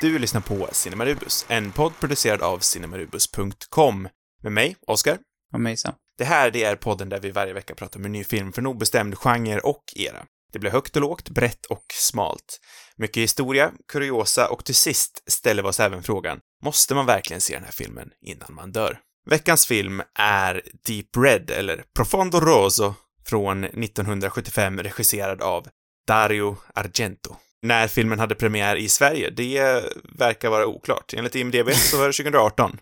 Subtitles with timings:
[0.00, 4.08] Du lyssnar på Cinemarubus, en podd producerad av cinemarubus.com.
[4.42, 5.18] Med mig, Oscar.
[5.52, 5.94] Och mig Sam.
[6.18, 8.62] Det här, det är podden där vi varje vecka pratar om en ny film för
[8.62, 10.24] en obestämd genre och era.
[10.52, 12.60] Det blir högt och lågt, brett och smalt.
[12.96, 17.54] Mycket historia, kuriosa och till sist ställer vi oss även frågan, måste man verkligen se
[17.54, 18.98] den här filmen innan man dör?
[19.30, 22.94] Veckans film är Deep Red, eller Profondo Rosso,
[23.26, 25.68] från 1975 regisserad av
[26.06, 27.36] Dario Argento.
[27.66, 29.82] När filmen hade premiär i Sverige, det
[30.18, 31.14] verkar vara oklart.
[31.14, 32.78] Enligt IMDB så var det 2018.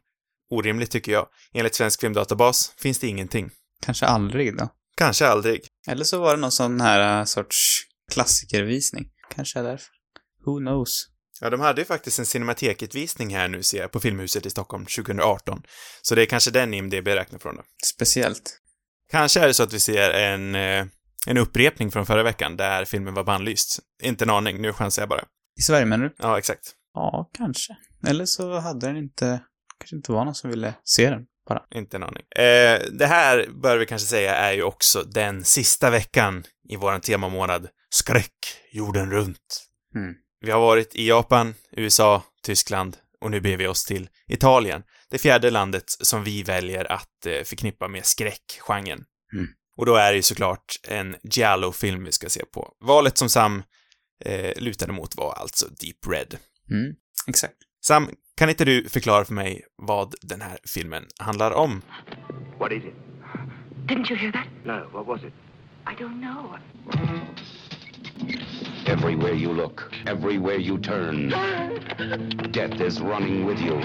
[0.50, 1.26] Orimligt tycker jag.
[1.54, 3.50] Enligt Svensk Filmdatabas finns det ingenting.
[3.82, 4.68] Kanske aldrig då.
[4.96, 5.66] Kanske aldrig.
[5.88, 9.08] Eller så var det någon sån här uh, sorts klassikervisning.
[9.34, 9.88] Kanske är därför.
[10.46, 11.08] Who knows?
[11.40, 14.86] Ja, de hade ju faktiskt en Cinemateket-visning här nu ser jag, på Filmhuset i Stockholm
[14.86, 15.62] 2018.
[16.02, 17.62] Så det är kanske den IMDB räknar från då.
[17.84, 18.60] Speciellt.
[19.10, 20.86] Kanske är det så att vi ser en, eh,
[21.26, 23.78] en upprepning från förra veckan där filmen var bannlyst.
[24.02, 25.24] Inte en aning, nu chansar jag bara.
[25.58, 26.14] I Sverige menar du?
[26.18, 26.74] Ja, exakt.
[26.94, 27.76] Ja, kanske.
[28.06, 29.40] Eller så hade den inte...
[29.78, 31.62] kanske inte var någon som ville se den, bara.
[31.74, 32.22] Inte en aning.
[32.36, 37.00] Eh, det här, bör vi kanske säga, är ju också den sista veckan i våran
[37.00, 38.34] temamånad Skräck
[38.72, 39.66] jorden runt.
[39.94, 40.14] Mm.
[40.40, 44.82] Vi har varit i Japan, USA, Tyskland och nu beger vi oss till Italien.
[45.10, 49.04] Det fjärde landet som vi väljer att eh, förknippa med skräckgenren.
[49.32, 49.48] Mm.
[49.76, 52.72] Och då är det ju såklart en Giallo-film vi ska se på.
[52.80, 53.62] Valet som Sam
[54.24, 56.36] eh, lutade mot var alltså Deep Red.
[56.70, 56.94] Mm,
[57.26, 57.54] exakt.
[57.84, 61.82] Sam, kan inte du förklara för mig vad den här filmen handlar om?
[62.58, 62.94] What is it?
[63.86, 64.46] Didn't you hear that?
[64.64, 65.32] No, what was it?
[65.86, 66.58] I don't know.
[68.86, 71.28] Everywhere you look, everywhere you turn,
[72.52, 73.80] death is running with you.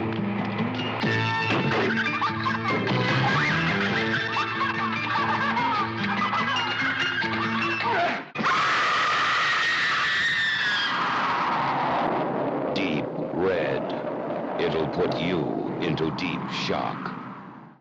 [15.00, 15.40] Put you
[15.84, 16.98] into deep shock.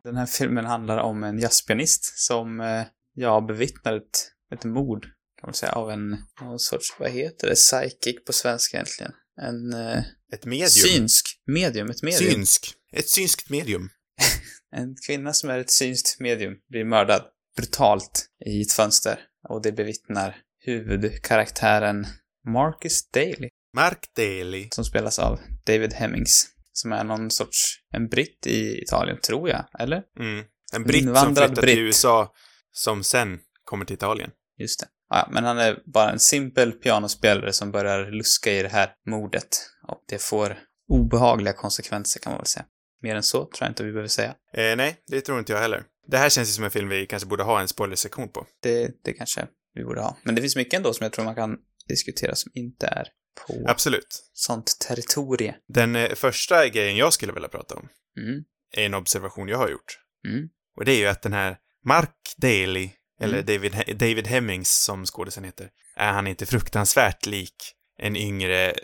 [0.05, 2.83] Den här filmen handlar om en jazzpianist som, eh,
[3.15, 5.03] ja, bevittnar ett, ett mord,
[5.41, 9.13] kan man säga, av en, någon sorts, vad heter det, psychic på svenska egentligen.
[9.41, 10.69] En eh, Ett medium.
[10.69, 12.33] synsk medium, ett medium.
[12.33, 12.75] Synsk.
[12.93, 13.89] Ett synskt medium.
[14.77, 17.23] En kvinna som är ett synskt medium blir mördad
[17.57, 22.07] brutalt i ett fönster och det bevittnar huvudkaraktären
[22.49, 24.69] Marcus Daly Mark Daly.
[24.71, 26.49] som spelas av David Hemmings
[26.79, 30.03] som är någon sorts, en britt i Italien, tror jag, eller?
[30.21, 30.45] Mm.
[30.73, 31.75] En britt som Invandrad flyttat britt.
[31.75, 32.33] till USA
[32.73, 34.31] som sen kommer till Italien.
[34.59, 34.87] Just det.
[35.11, 39.49] Ja, men han är bara en simpel pianospelare som börjar luska i det här mordet
[39.89, 42.65] och det får obehagliga konsekvenser kan man väl säga.
[43.03, 44.35] Mer än så tror jag inte vi behöver säga.
[44.55, 45.85] Eh, nej, det tror inte jag heller.
[46.07, 48.47] Det här känns ju som en film vi kanske borde ha en spoilersektion på.
[48.63, 50.19] Det, det kanske vi borde ha.
[50.23, 51.57] Men det finns mycket ändå som jag tror man kan
[51.89, 53.09] diskutera som inte är
[53.47, 54.31] på Absolut.
[54.33, 55.55] sånt territorie.
[55.69, 57.89] Den eh, första grejen jag skulle vilja prata om
[58.19, 58.45] Mm.
[58.77, 59.99] är en observation jag har gjort.
[60.29, 60.49] Mm.
[60.77, 62.91] Och det är ju att den här Mark Daly,
[63.21, 63.47] eller Mm.
[63.47, 67.55] David, David Hemmings som skådisen heter, är han inte fruktansvärt lik
[67.99, 68.77] en yngre eh,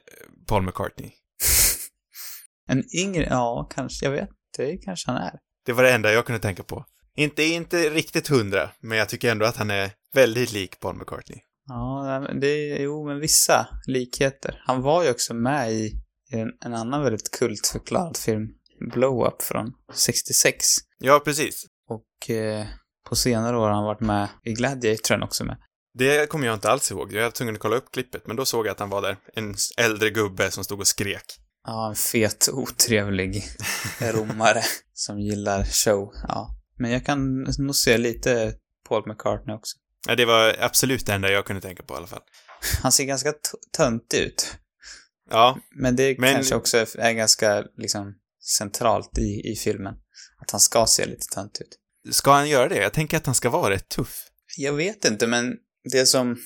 [0.46, 1.10] Paul McCartney?
[2.68, 4.28] En yngre, ja, kanske, jag vet.
[4.56, 5.38] Det kanske han är.
[5.66, 6.86] Det var det enda jag kunde tänka på.
[7.16, 11.40] Inte, inte riktigt hundra, men jag tycker ändå att han är väldigt lik Paul McCartney.
[11.66, 14.62] Ja, det, jo, men vissa likheter.
[14.66, 15.92] Han var ju också med i
[16.30, 18.48] en, en annan väldigt kultförklarad film,
[18.92, 20.66] Blow Up från 66.
[20.98, 21.64] Ja, precis.
[21.88, 22.66] Och eh,
[23.08, 25.56] på senare år har han varit med i Gladiator är han också med.
[25.98, 27.12] Det kommer jag inte alls ihåg.
[27.12, 29.16] Jag var tvungen att kolla upp klippet, men då såg jag att han var där.
[29.34, 31.24] En äldre gubbe som stod och skrek.
[31.66, 33.44] Ja, en fet, otrevlig
[34.00, 36.12] romare som gillar show.
[36.28, 36.50] Ja.
[36.78, 38.54] Men jag kan nog se lite
[38.88, 39.76] Paul McCartney också.
[40.08, 42.22] Ja, det var absolut det enda jag kunde tänka på i alla fall.
[42.82, 43.38] Han ser ganska t-
[43.76, 44.56] töntig ut.
[45.30, 48.14] Ja, Men det Men- kanske också är- ganska, liksom,
[48.58, 49.94] centralt i, i filmen.
[50.42, 51.78] Att han ska se lite töntig ut.
[52.14, 52.76] ska han göra det?
[52.76, 54.16] Jag tänker att han ska vara rätt tuff.
[54.56, 55.54] Jag vet inte, men
[55.92, 56.36] det som,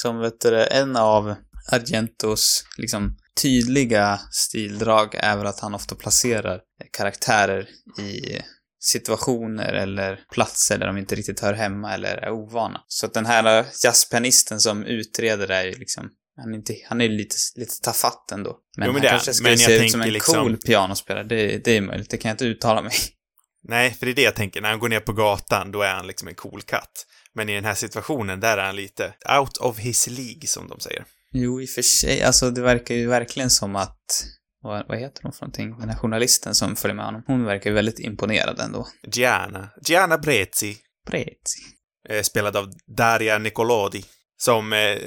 [0.00, 1.34] som vet du, en av
[1.72, 6.60] Argentos, liksom, tydliga stildrag är väl att han ofta placerar
[6.92, 7.68] karaktärer
[8.00, 8.40] i
[8.88, 12.80] situationer eller platser där de inte riktigt hör hemma eller är ovana.
[12.86, 17.08] Så att den här jazzpianisten som utreder är ju liksom han är, inte, han är
[17.08, 18.56] lite, lite tafatt ändå.
[18.76, 21.24] Men, Jo, men han det kanske skulle se ut som en liksom- cool pianospelare.
[21.24, 22.92] Det, det är möjligt, det kan jag inte uttala mig.
[23.68, 24.60] Nej, för det är det jag tänker.
[24.60, 27.06] När han går ner på gatan, då är han liksom en cool katt.
[27.34, 30.80] Men i den här situationen, där är han lite out of his League, som de
[30.80, 31.04] säger.
[31.32, 32.22] Jo, i och för sig.
[32.22, 34.24] Alltså, det verkar ju verkligen som att...
[34.62, 35.78] Vad, vad heter hon för någonting?
[35.78, 37.22] Den här journalisten som följer med honom.
[37.26, 38.88] Hon verkar ju väldigt imponerad ändå.
[39.02, 39.68] Gianna.
[39.86, 40.76] Gianna Brezzi.
[41.06, 41.62] Prezi.
[42.08, 44.04] Eh, spelad av Daria Nicolodi.
[44.36, 44.98] Som eh,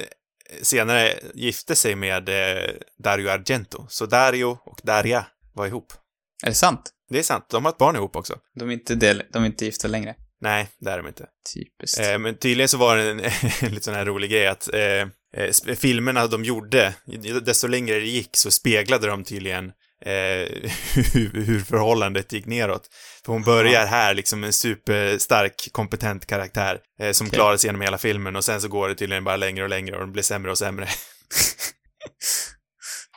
[0.62, 3.86] senare gifte sig med eh, Dario Argento.
[3.88, 5.92] Så Dario och Daria var ihop.
[6.44, 6.92] Är det sant?
[7.08, 8.38] Det är sant, de har ett barn ihop också.
[8.54, 10.14] De är inte, del, de är inte gifta längre.
[10.40, 11.26] Nej, det är de inte.
[11.54, 12.00] Typiskt.
[12.00, 13.20] Eh, men tydligen så var det en,
[13.60, 15.06] en lite sån här rolig grej att eh,
[15.36, 16.94] eh, filmerna de gjorde,
[17.42, 19.64] desto längre det gick så speglade de tydligen
[20.04, 20.12] eh,
[20.94, 22.88] hur, hur förhållandet gick neråt.
[23.24, 27.36] För hon börjar här liksom en superstark, kompetent karaktär eh, som Okej.
[27.36, 29.94] klarar sig genom hela filmen och sen så går det tydligen bara längre och längre
[29.94, 30.88] och den blir sämre och sämre.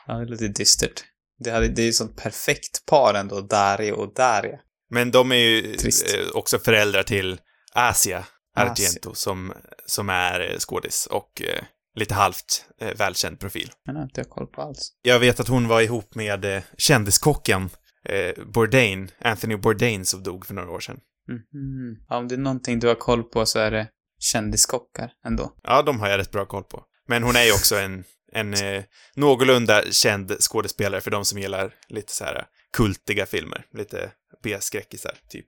[0.07, 1.03] Ja, det låter dystert.
[1.43, 4.59] Det, hade, det är ju sånt perfekt par ändå, Dario och Daria.
[4.89, 6.13] Men de är ju Trist.
[6.13, 7.39] eh, också föräldrar till
[7.73, 8.25] Asia Asia.
[8.55, 9.53] Argento som,
[9.85, 11.63] som är eh, skådis och eh,
[11.95, 13.71] lite halvt eh, välkänd profil.
[13.85, 14.91] Har inte jag koll på alls.
[15.01, 17.69] Jag vet att hon var ihop med eh, kändiskocken
[18.09, 20.99] eh, Bourdain, Anthony Bourdain som dog för några år sedan.
[21.27, 21.97] Mhm.
[22.09, 23.87] Ja, om det är någonting du har koll på så är det
[24.19, 25.55] kändiskockar ändå.
[25.63, 26.83] Ja, de har jag rätt bra koll på.
[27.07, 28.83] Men hon är ju också en, en eh,
[29.15, 33.65] någorlunda känd skådespelare för de som gillar lite så här kultiga filmer.
[33.73, 34.11] Lite
[34.43, 35.47] B-skräckisar, typ.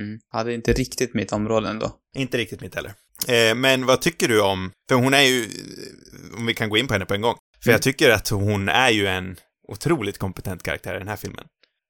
[0.00, 0.18] Mm.
[0.32, 1.92] Ja, det är inte riktigt mitt område ändå.
[2.14, 2.92] Inte riktigt mitt heller.
[3.28, 5.48] Eh, men vad tycker du om, för hon är ju,
[6.36, 7.36] om vi kan gå in på henne på en gång.
[7.62, 7.74] För Mm.
[7.74, 9.36] jag tycker att hon är ju en
[9.68, 11.44] otroligt kompetent karaktär i den här filmen.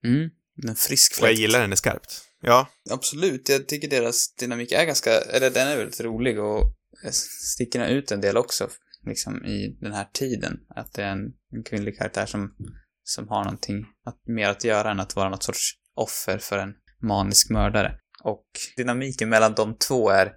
[0.05, 0.31] Mm.
[0.69, 1.41] En frisk Och jag fläkt.
[1.41, 2.23] gillar henne skarpt.
[2.43, 6.73] Ja, Absolut, jag tycker deras dynamik är ganska, eller den är väldigt rolig och
[7.55, 8.69] sticker ut en del också,
[9.07, 10.59] liksom i den här tiden.
[10.77, 12.55] Att det är en, en kvinnlig karaktär som,
[13.05, 16.75] som har någonting att, mer att göra än att vara något sorts offer för en
[17.03, 17.99] manisk mördare.
[18.25, 18.47] Och
[18.77, 20.33] dynamiken mellan de två är,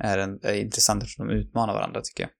[0.00, 2.30] är, en, är intressant eftersom de utmanar varandra tycker jag.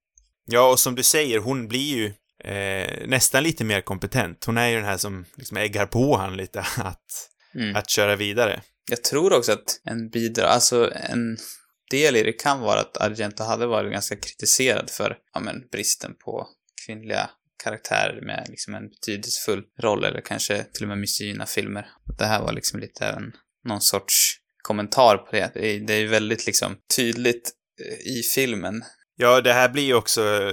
[0.44, 2.06] Ja, och som du säger, hon blir ju
[2.44, 4.44] eh, nästan lite mer kompetent.
[4.44, 7.76] Hon är ju den här som liksom äggar på han lite att, Mm.
[7.76, 8.62] att köra vidare.
[8.90, 11.36] Jag tror också att en bidrag, alltså en
[11.90, 16.14] del i det kan vara att Argento hade varit ganska kritiserad för, ja men, bristen
[16.24, 16.48] på
[16.86, 17.30] kvinnliga
[17.64, 21.86] karaktärer med liksom en betydelsefull roll eller kanske till och med misogyna filmer.
[22.18, 23.32] Det här var liksom lite en,
[23.64, 24.29] någon sorts
[24.62, 25.50] kommentar på det.
[25.54, 28.84] Det är, ju väldigt liksom tydligt eh, i filmen.
[29.16, 30.22] Ja, det här blir ju också...
[30.22, 30.52] eh,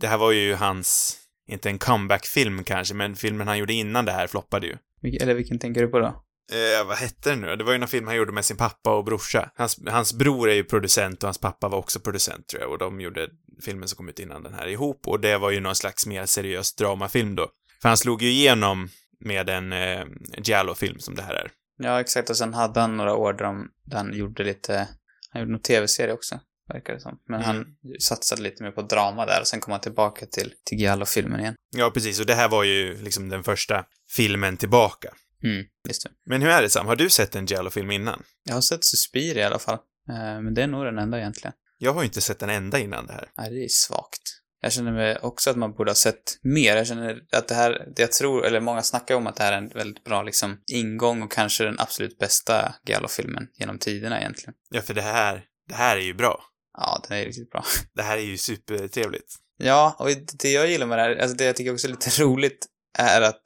[0.00, 1.18] Det här var ju hans,
[1.48, 4.76] inte en comeback-film kanske, men filmen han gjorde innan det här floppade ju.
[5.20, 6.24] Eller vilken tänker du på då?
[6.52, 7.56] Eh, vad hette den nu?
[7.56, 9.50] Det var ju någon film han gjorde med sin pappa och brorsa.
[9.54, 12.78] Hans, hans bror är ju producent och hans pappa var också producent tror jag, och
[12.78, 13.28] de gjorde
[13.64, 16.26] filmen som kom ut innan den här ihop, och det var ju någon slags mer
[16.26, 17.48] seriös dramafilm då.
[17.82, 18.88] För han slog ju igenom
[19.20, 20.04] med en eh,
[20.38, 21.50] Giallo-film som det här är.
[21.78, 22.30] Ja, exakt.
[22.30, 24.88] Och sen hade han några år där, de, där han gjorde lite,
[25.30, 26.40] han gjorde någon tv-serie också,
[26.72, 27.18] verkar det som.
[27.28, 27.46] Men Mm.
[27.56, 31.40] han satsade lite mer på drama där och sen kom han tillbaka till, till Giallo-filmen
[31.40, 31.54] igen.
[31.76, 35.14] Ja, precis, och det här var ju liksom den första filmen tillbaka.
[35.44, 36.10] Mm, just det.
[36.26, 36.86] Men hur är det Sam?
[36.86, 38.22] Har du sett en Giallo-film innan?
[38.44, 39.78] Jag har sett Suspir i alla fall.
[40.08, 41.52] Eh, men det är nog den enda egentligen.
[41.78, 43.28] Jag har ju inte sett en enda innan det här.
[43.38, 44.22] Nej, det är svagt.
[44.64, 46.76] Jag känner mig också att man borde ha sett mer.
[46.76, 49.52] Jag känner att det här, det jag tror, eller många snackar om att det här
[49.52, 54.54] är en väldigt bra liksom ingång och kanske den absolut bästa Giallo-filmen genom tiderna egentligen.
[54.70, 56.44] Ja, för det här, det här är ju bra.
[56.78, 57.64] Ja, den är riktigt bra.
[57.94, 59.34] Det här är ju supertrevligt.
[59.56, 62.10] Ja, och det jag gillar med det här, alltså det jag tycker också är lite
[62.22, 62.66] roligt
[62.98, 63.42] är att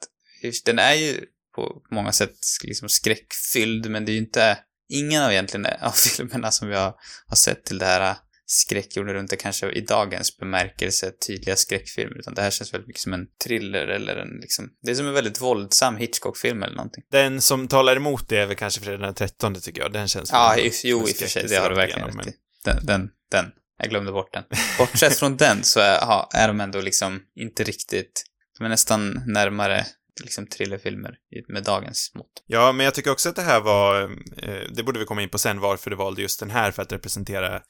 [0.65, 1.25] den är ju
[1.55, 4.57] på många sätt liksom skräckfylld, men det är ju inte,
[4.89, 6.95] ingen av egentligen av filmerna som vi har,
[7.27, 8.15] har sett till det här
[8.49, 13.01] skräckjorden runt det kanske i dagens bemärkelse tydliga skräckfilmer, utan det här känns väldigt mycket
[13.01, 17.03] som en thriller eller en liksom, det är som en väldigt våldsam Hitchcock-film eller någonting.
[17.11, 19.93] Den som talar emot det är väl kanske Fredag den 13 tycker jag.
[19.93, 22.33] Den känns Ja, i, jo, i och för sig, det har du verkligen rätt i.
[22.63, 23.45] Den, den, den,
[23.77, 24.43] jag glömde bort den.
[24.77, 28.23] Bortsett från den så är, ha, är de ändå liksom inte riktigt,
[28.57, 29.85] de är nästan närmare
[30.21, 31.15] liksom thrillerfilmer
[31.47, 32.43] med dagens mått.
[32.45, 34.03] Ja, men jag tycker också att det här var,
[34.37, 36.81] eh, det borde vi komma in på sen, varför du valde just den här för
[36.81, 37.61] att representera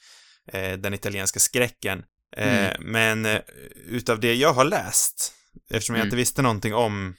[0.54, 2.04] den italienska skräcken.
[2.38, 2.92] Eh, Mm.
[2.92, 3.42] Men eh,
[3.88, 5.34] utav det jag har läst,
[5.70, 6.08] eftersom jag Mm.
[6.08, 7.16] inte visste någonting om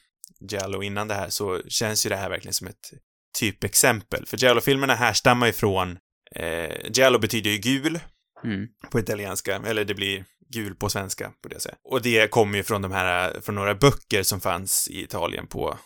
[0.50, 2.92] Giallo innan det här, så känns ju det här verkligen som ett
[3.38, 4.26] typexempel.
[4.26, 5.98] För Giallo-filmerna härstammar ju från,
[6.34, 8.00] eh, Giallo betyder ju gul
[8.44, 8.66] Mm.
[8.90, 11.74] på italienska, eller det blir gul på svenska, borde jag säga.
[11.84, 15.78] Och det kommer ju från de här, från några böcker som fanns i Italien på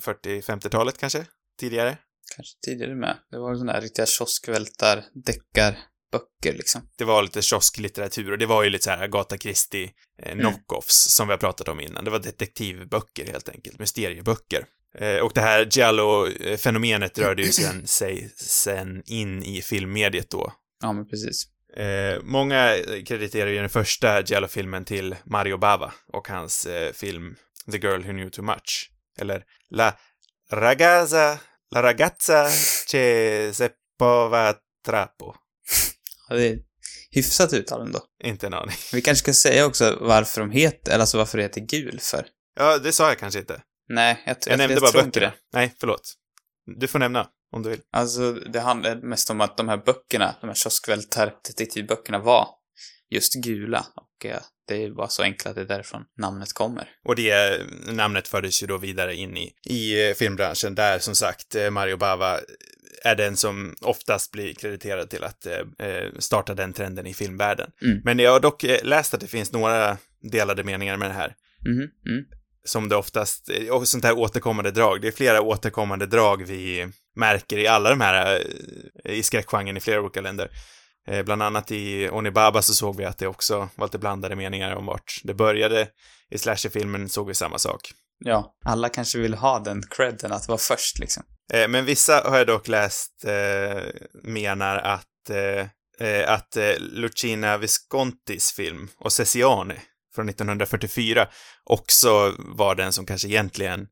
[0.00, 1.26] 40-50-talet kanske,
[1.60, 1.96] tidigare.
[2.36, 3.16] Kanske tidigare med.
[3.30, 5.04] Det var sådana här riktiga kioskvältar,
[6.12, 6.82] deckarböcker liksom.
[6.98, 9.90] Det var lite kiosklitteratur och det var ju lite så här Agatha Christie
[10.22, 10.38] eh, Mm.
[10.40, 12.04] knockoffs som vi har pratat om innan.
[12.04, 14.64] Det var detektivböcker helt enkelt, mysterieböcker.
[14.98, 20.52] Eh, och det här Giallo-fenomenet rörde ju sen, sig sen in i filmmediet då.
[20.82, 21.44] Ja, men precis.
[21.76, 22.76] Eh, många
[23.06, 27.36] krediterar ju den första Giallo-filmen till Mario Bava och hans eh, film
[27.72, 28.90] The Girl Who Knew Too Much.
[29.18, 29.96] Eller La
[30.50, 31.38] Ragazza,
[31.74, 32.48] La Ragazza
[32.90, 34.54] che seppava
[34.86, 35.34] trappo.
[36.30, 36.58] Ja, det är
[37.10, 38.00] hyfsat uttal ändå.
[38.24, 38.76] Inte en aning.
[38.92, 42.26] Vi kanske ska säga också varför de heter, eller alltså varför det heter gul för.
[42.58, 43.62] Ja, det sa jag kanske inte.
[43.88, 45.34] Nej, jag, Jag nämnde bara tror inte böckerna.
[45.52, 46.14] Nej, förlåt.
[46.80, 47.80] Du får nämna, om du vill.
[47.92, 52.48] Alltså, det handlar mest om att de här böckerna, de här kioskvältardetektivböckerna var
[53.10, 53.86] just gula.
[53.96, 56.88] Och eh, det är bara så enkelt att det är därifrån namnet kommer.
[57.04, 57.60] Och det
[57.92, 61.96] namnet fördes ju då vidare in i, i eh, filmbranschen, där som sagt eh, Mario
[61.96, 62.40] Bava
[63.04, 67.70] är den som oftast blir krediterad till att eh, eh, starta den trenden i filmvärlden.
[67.82, 68.00] Mm.
[68.04, 69.96] Men jag har dock eh, läst att det finns några
[70.32, 71.34] delade meningar med det här.
[71.66, 72.24] Mhm, mm.
[72.64, 75.00] som det oftast, och sånt här återkommande drag.
[75.00, 78.46] Det är flera återkommande drag vi märker i alla de här,
[79.04, 80.50] i skräckgenren i flera olika länder.
[81.24, 84.86] Bland annat i Onibaba så såg vi att det också var lite blandade meningar om
[84.86, 85.88] vart det började.
[86.30, 87.92] I slasherfilmen såg vi samma sak.
[88.24, 91.22] Ja, alla kanske vill ha den credden att vara först liksom.
[91.52, 93.82] Eh, Men vissa har jag dock läst eh,
[94.22, 95.66] menar att, eh,
[96.08, 99.74] eh, att eh, Lucina Viscontis film Ossessione
[100.14, 101.28] från 1944
[101.64, 103.86] också var den som kanske egentligen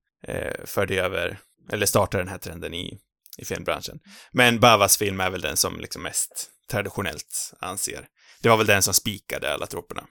[0.65, 1.38] förde över,
[1.73, 2.99] eller startade den här trenden i,
[3.38, 3.99] i filmbranschen.
[4.33, 8.07] Men Bavas film är väl den som liksom mest traditionellt anser.
[8.43, 10.05] Det var väl den som spikade alla troperna.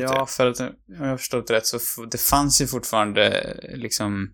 [0.00, 1.78] Ja, för att om jag har förstått rätt så
[2.10, 4.28] det fanns ju fortfarande liksom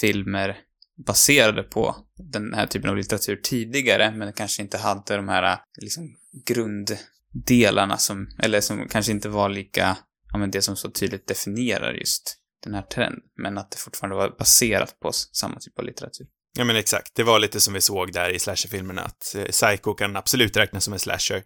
[0.00, 0.56] filmer
[0.96, 1.96] baserade på
[2.32, 8.28] den här typen av litteratur tidigare, men kanske inte hade de här liksom grunddelarna som,
[8.38, 9.96] eller som kanske inte var lika,
[10.32, 14.16] ja men det som så tydligt definierar just den här trenden, men att det fortfarande
[14.16, 16.26] var baserat på samma typ av litteratur.
[16.58, 17.14] Ja, men exakt.
[17.14, 20.84] Det var lite som vi såg där i slasherfilmerna, att eh, Psycho kan absolut räknas
[20.84, 21.42] som en slasher,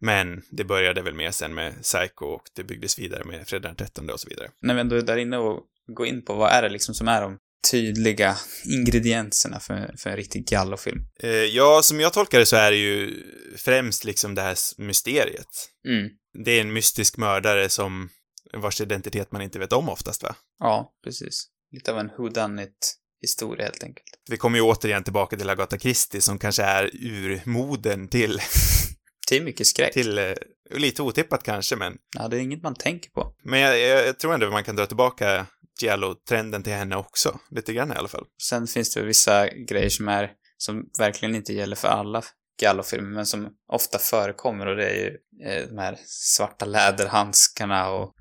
[0.00, 3.76] men det började väl mer sen med Psycho och det byggdes vidare med Fredag den
[3.76, 4.50] 13 och så vidare.
[4.60, 7.08] När vi ändå är där inne och går in på vad är det liksom som
[7.08, 7.38] är de
[7.70, 11.00] tydliga ingredienserna för, för en riktig gallofilm?
[11.22, 13.22] Eh, ja, som jag tolkar det så är det ju
[13.56, 15.68] främst liksom det här mysteriet.
[15.88, 16.10] Mm.
[16.44, 18.08] Det är en mystisk mördare som
[18.52, 20.36] vars identitet man inte vet om oftast, va?
[20.58, 21.46] Ja, precis.
[21.72, 24.06] Lite av en whodunit historia helt enkelt.
[24.30, 28.40] Vi kommer ju återigen tillbaka till Agatha Christie som kanske är urmoden till,
[29.36, 29.92] Är mycket skräck.
[29.92, 30.34] till eh,
[30.70, 33.34] lite otippat kanske, men Ja, det är inget man tänker på.
[33.44, 35.46] Men jag, jag, jag tror ändå man kan dra tillbaka
[35.80, 37.38] Giallo-trenden till henne också.
[37.50, 38.24] Lite grann i alla fall.
[38.42, 42.22] Sen finns det vissa grejer som är, som verkligen inte gäller för alla
[42.62, 45.16] Giallo-filmer, men som ofta förekommer och det är ju
[45.46, 48.14] eh, de här svarta läderhandskarna och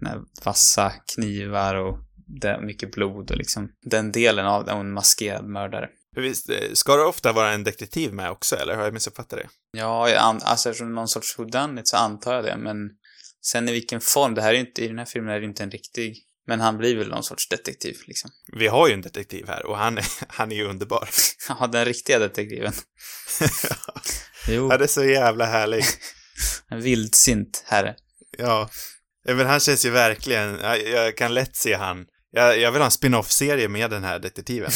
[0.46, 1.98] vassa knivar och
[2.42, 5.90] det mycket blod och liksom den delen av en maskerad mördare.
[6.22, 9.50] Visst, eh, ska det ofta vara en detektiv med också, eller har jag missuppfattat det?
[9.72, 12.78] Ja, jag alltså eftersom någon sorts whodunit så antar jag det, men
[13.46, 15.64] sen i vilken form, det här är inte, i den här filmen är det inte
[15.64, 16.16] en riktig,
[16.48, 18.32] men han blir väl någon sorts detektiv liksom.
[18.54, 21.10] Vi har ju en detektiv här och han är, han är ju underbar.
[21.50, 22.74] Ja, den riktiga detektiven.
[24.50, 25.84] Jo, Han är så jävla härlig.
[26.70, 27.96] en vildsint herre.
[28.38, 28.70] Ja.
[29.24, 32.06] Ja, Men han känns ju verkligen, jag, jag kan lätt se han.
[32.32, 34.72] Jag, jag vill ha en spin-off-serie med den här detektiven.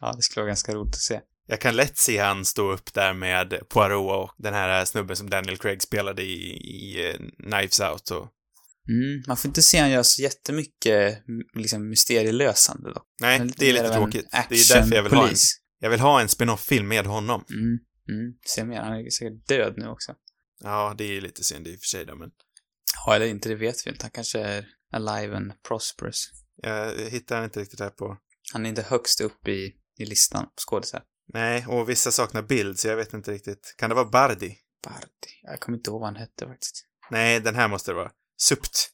[0.00, 1.20] Ja, det skulle vara ganska roligt att se.
[1.46, 5.30] Jag kan lätt se han stå upp där med Poirot och den här snubben som
[5.30, 7.16] Daniel Craig spelade i, i eh,
[7.48, 8.28] Knives Out och...
[8.88, 11.18] Mm, man får inte se han göra så jättemycket
[11.54, 13.02] liksom mysterielösande då.
[13.20, 14.26] Nej, det är lite tråkigt.
[14.30, 15.34] Det är därför jag vill ha en,
[15.78, 17.44] jag vill ha en spin-off-film med honom.
[17.50, 17.78] Mm,
[18.08, 18.80] mm, se mer.
[18.80, 20.14] Han är säkert död nu också.
[20.60, 22.30] Ja, det är lite synd i och för sig då, men
[23.06, 24.04] Ja, eller inte, det vet vi inte.
[24.04, 26.30] Han kanske är alive and prosperous.
[26.62, 28.16] jag hittar inte riktigt här på...
[28.52, 31.02] Han är inte högst upp i, i listan på skådisar.
[31.32, 33.74] Nej, och vissa saknar bild, så jag vet inte riktigt.
[33.78, 34.56] Kan det vara Bardi?
[34.84, 35.40] Bardi.
[35.42, 36.84] Jag kommer inte ihåg vad han hette faktiskt.
[37.10, 38.10] Nej, den här måste det vara.
[38.36, 38.90] Supt.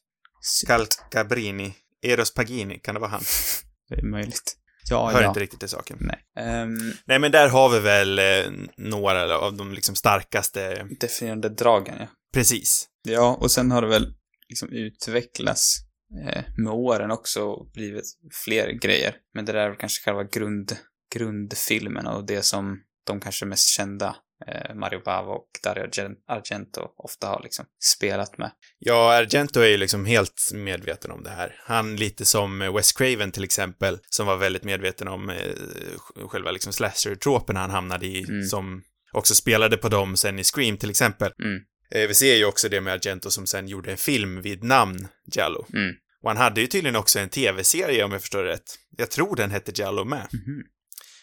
[0.67, 1.73] Calcabrini.
[2.01, 3.21] Eros Pagini, kan det vara han?
[3.89, 4.57] Det är möjligt.
[4.89, 5.27] Ja, Hör ja.
[5.27, 5.97] inte riktigt till saken.
[5.99, 6.45] Nej.
[6.45, 10.87] Ehm, Nej, men där har vi väl eh, några av de liksom starkaste...
[10.99, 12.07] definierande dragen, ja.
[12.33, 12.87] Precis.
[13.03, 14.13] Ja, och sen har det väl
[14.49, 15.77] liksom utvecklats
[16.25, 18.05] eh, med åren också och blivit
[18.45, 19.15] fler grejer.
[19.33, 20.77] Men det där är väl kanske själva grund,
[21.15, 24.15] grundfilmen och det som de kanske mest kända,
[24.47, 28.51] eh, Mario Bava och Dario Argen- Argento, ofta har liksom spelat med.
[28.79, 31.55] Ja, Argento är ju liksom helt medveten om det här.
[31.63, 35.37] Han lite som eh, Wes Craven till exempel, som var väldigt medveten om eh,
[36.27, 38.43] själva liksom slasher-tropen han hamnade i, Mm.
[38.43, 41.31] som också spelade på dem sen i Scream till exempel.
[41.43, 41.59] Mm.
[42.07, 45.65] Vi ser ju också det med Argento som sen gjorde en film vid namn Giallo.
[45.73, 45.95] Mm.
[46.23, 48.75] Och han hade ju tydligen också en tv-serie om jag förstår det rätt.
[48.97, 50.27] Jag tror den hette Giallo med.
[50.33, 50.63] Mhm.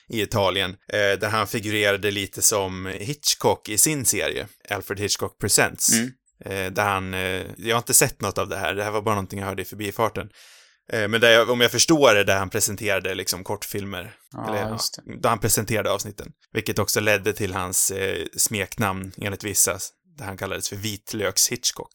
[0.09, 0.71] I Italien.
[0.71, 4.47] Eh, där han figurerade lite som Hitchcock i sin serie.
[4.71, 5.93] Alfred Hitchcock Presents.
[5.93, 6.11] Mm.
[6.45, 9.03] Eh, där han, eh, jag har inte sett något av det här, det här var
[9.03, 10.29] bara någonting jag hörde i förbifarten.
[10.93, 14.15] Eh, men där jag, om jag förstår det, där han presenterade liksom kortfilmer.
[14.33, 14.79] Ja, det.
[15.23, 16.33] Då han presenterade avsnitten.
[16.53, 19.79] Vilket också ledde till hans eh, smeknamn, enligt vissa,
[20.19, 21.91] där han kallades för vitlöks-Hitchcock.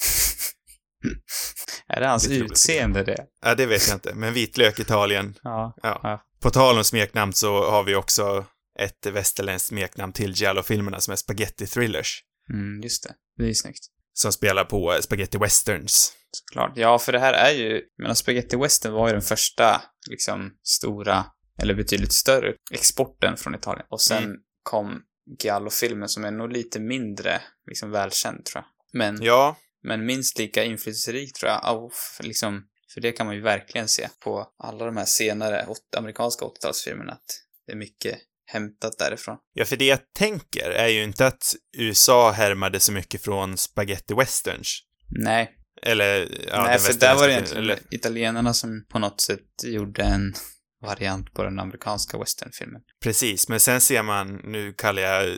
[1.87, 3.25] Är det hans utseende det?
[3.41, 5.35] Ja, det vet jag inte, men vitlök Italien.
[5.43, 5.73] Ja.
[5.83, 5.99] Ja.
[6.03, 6.21] Ja.
[6.41, 8.45] På tal om smeknamn så har vi också
[8.79, 12.23] ett västerländskt smeknamn till Giallo-filmerna som är Spaghetti Thrillers.
[12.53, 13.13] Mm, just det.
[13.37, 13.79] Det är ju snyggt.
[14.13, 16.13] Som spelar på eh, Spaghetti Westerns.
[16.31, 16.71] Såklart.
[16.75, 21.25] Ja, för det här är ju, menar Spaghetti Western var ju den första, liksom, stora,
[21.61, 23.85] eller betydligt större exporten från Italien.
[23.89, 24.37] Och sen Mm.
[24.63, 25.01] kom
[25.43, 28.97] Giallo-filmen som är nog lite mindre, liksom, välkänd tror jag.
[28.99, 31.65] Men, Ja, men minst lika inflytelserik tror jag.
[31.65, 35.67] Av, liksom, för det kan man ju verkligen se på alla de här senare
[35.97, 37.25] amerikanska 80-talsfilmerna, att
[37.67, 39.37] det är mycket hämtat därifrån.
[39.53, 44.13] Ja, för det jag tänker är ju inte att USA härmade så mycket från Spaghetti
[44.13, 44.79] Westerns.
[45.09, 49.63] Nej, Eller, ja, Nej, för där var det egentligen eller- italienarna som på något sätt
[49.63, 50.33] gjorde en
[50.81, 52.81] variant på den amerikanska westernfilmen.
[53.03, 55.37] Precis, men sen ser man, nu kallar jag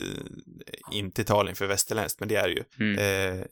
[0.92, 2.64] inte Italien för västerländskt, men det är det ju.
[2.80, 2.98] Mm.
[3.38, 3.44] Eh,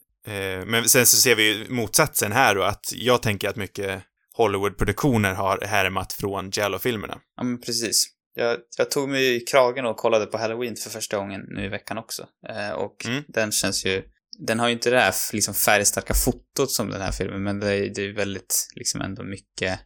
[0.67, 4.03] men sen så ser vi ju motsatsen här då, att jag tänker att mycket
[4.35, 7.19] Hollywood-produktioner har härmat från Giallo-filmerna.
[7.37, 8.07] Ja, men precis.
[8.35, 11.69] Jag, jag tog mig i kragen och kollade på Halloween för första gången nu i
[11.69, 12.27] veckan också.
[12.49, 13.25] Eh, och Mm.
[13.29, 14.03] den känns ju...
[14.47, 17.67] Den har ju inte det här liksom färgstarka fotot som den här filmen, men det
[17.75, 19.81] är, ju väldigt, liksom ändå mycket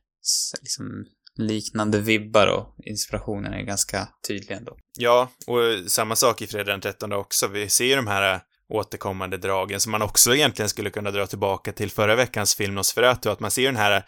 [0.60, 1.04] liksom
[1.36, 4.76] liknande vibbar och inspirationen är ganska tydlig ändå.
[4.98, 7.48] Ja, och samma sak i Fredag den 13 också.
[7.48, 8.40] Vi ser ju de här eh,
[8.72, 13.30] återkommande dragen som man också egentligen skulle kunna dra tillbaka till förra veckans film Nosferatu,
[13.30, 14.04] att man ser den här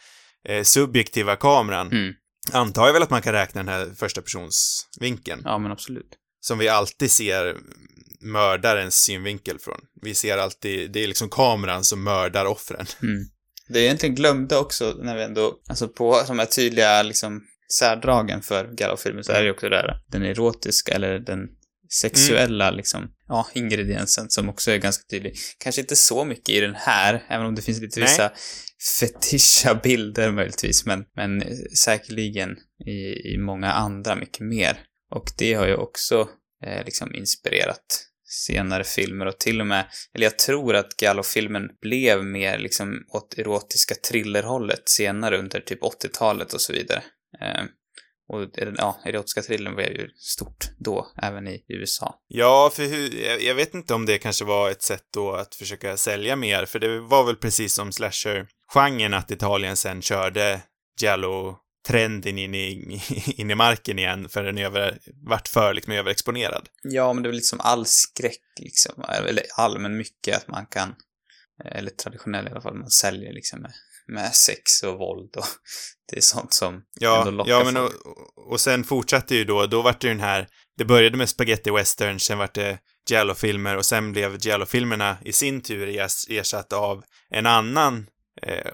[0.49, 1.93] eh, subjektiva kameran.
[1.93, 2.15] Mm.
[2.53, 5.43] Antar jag väl att man kan räkna den här första personsvinkeln.
[5.45, 6.11] Ja, men absolut.
[6.41, 7.57] som vi alltid ser
[8.21, 9.81] mördarens synvinkel från.
[10.03, 12.87] Vi ser alltid, det är liksom kameran som mördar offren.
[13.03, 13.25] Mm.
[13.69, 17.43] Det jag egentligen glömde också när vi ändå, alltså på de här tydliga liksom
[17.79, 21.49] särdragen för Gallo-filmen så är det ju också där den erotiska eller den
[21.89, 25.37] sexuella liksom, ja, ingrediensen som också är ganska tydlig.
[25.59, 28.09] Kanske inte så mycket i den här, även om det finns lite Nej.
[28.09, 28.33] vissa
[29.01, 31.45] fetischa bilder möjligtvis, men, men
[31.85, 34.81] säkerligen i, i många andra mycket mer.
[35.11, 36.29] Och det har ju också
[36.65, 42.25] eh, liksom inspirerat senare filmer och till och med, eller jag tror att Gallo-filmen blev
[42.25, 47.03] mer liksom åt erotiska thrillerhållet senare under typ 80-talet och så vidare.
[47.41, 47.65] Eh,
[48.29, 52.15] och ja, erotiska thrillern var ju stort då, även i USA.
[52.29, 55.55] Ja, för hur, jag, jag vet inte om det kanske var ett sätt då att
[55.55, 60.63] försöka sälja mer, för det var väl precis som slasher-genren att Italien sen körde
[61.01, 63.01] Giallo-trenden in i,
[63.37, 66.69] in i marken igen, för den över, vart för liksom överexponerad.
[66.83, 70.67] Ja, men det är väl liksom all skräck liksom, eller all, men mycket att man
[70.67, 70.95] kan,
[71.65, 73.67] eller traditionell i alla fall, man säljer liksom
[74.09, 75.45] med, sex och våld och
[76.11, 77.91] det är sånt som ändå Ja, lockar ja men och,
[78.53, 81.71] och sen fortsatte ju då, då vart det ju den här, det började med spaghetti
[81.71, 82.79] western, sen vart det
[83.11, 88.07] Giallo-filmer och sen blev Giallo-filmerna i sin tur ers- ersatt av en annan
[88.43, 88.73] eh,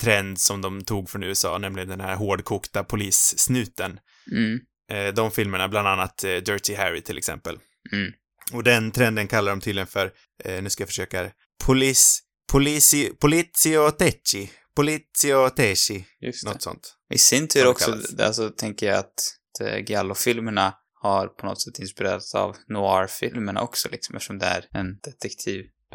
[0.00, 3.98] trend som de tog från USA, nämligen den här hårdkokta polissnuten.
[4.32, 4.60] Mm,
[4.92, 7.58] Eh, de filmerna, bland annat eh, Dirty Harry till exempel.
[7.92, 8.12] mm.
[8.52, 10.10] Och den trenden kallar de tydligen för,
[10.44, 11.30] eh, nu ska jag försöka
[11.64, 12.20] polis,
[12.52, 16.52] polisi, polizio tecci, polizio tecci, Just det.
[16.52, 16.96] något sånt.
[17.14, 19.14] I sin tur också, alltså tänker jag att
[19.60, 25.00] eh, Giallo-filmerna har på något sätt inspirerats av noir-filmerna också liksom, eftersom det är en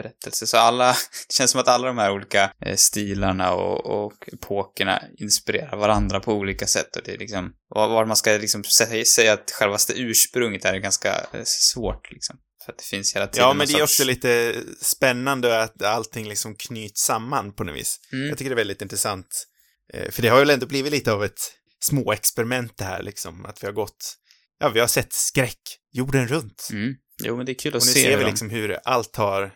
[0.04, 0.48] detektivberättelse.
[0.48, 0.88] Så alla,
[1.28, 6.20] det känns som att alla de här olika eh, stilarna och, och epokerna inspirerar varandra
[6.20, 10.66] på olika sätt och det är liksom, var, man ska liksom säga, att självaste ursprunget
[10.66, 12.38] är ganska eh, svårt liksom.
[12.66, 15.82] För att det finns hela tiden Ja, men det är sorts- också lite spännande att
[15.84, 18.00] allting liksom knyts samman på något vis.
[18.14, 18.30] Mm.
[18.30, 19.28] Jag tycker det är väldigt intressant.
[19.94, 21.40] Eh, För det har väl ändå blivit lite av ett
[21.86, 24.16] småexperiment det här liksom, att vi har gått,
[24.60, 25.60] ja, vi har sett skräck
[25.94, 26.68] jorden runt.
[26.72, 26.94] Mm.
[27.24, 28.30] Jo, men det är kul att Och nu se ser vi dem.
[28.30, 29.52] liksom hur allt har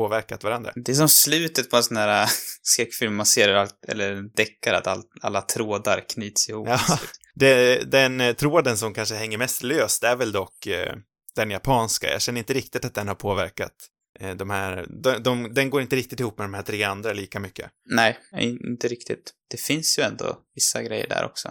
[0.00, 0.72] påverkat varandra.
[0.74, 2.28] Det är som slutet på en sån här äh,
[2.62, 6.68] skräckfilm man ser, allt, eller deckare, att all, alla trådar knyts ihop.
[6.68, 6.80] Ja.
[7.34, 10.94] Det, den eh, tråden som kanske hänger mest löst är väl dock eh,
[11.36, 12.12] den japanska.
[12.12, 13.72] Jag känner inte riktigt att den har påverkat
[14.20, 17.12] eh, de här, de, de, den går inte riktigt ihop med de här tre andra
[17.12, 17.70] lika mycket.
[17.90, 18.18] Nej,
[18.62, 19.32] inte riktigt.
[19.50, 21.50] Det finns ju ändå vissa grejer där också.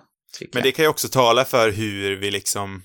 [0.54, 2.84] Men det kan ju också tala för hur vi liksom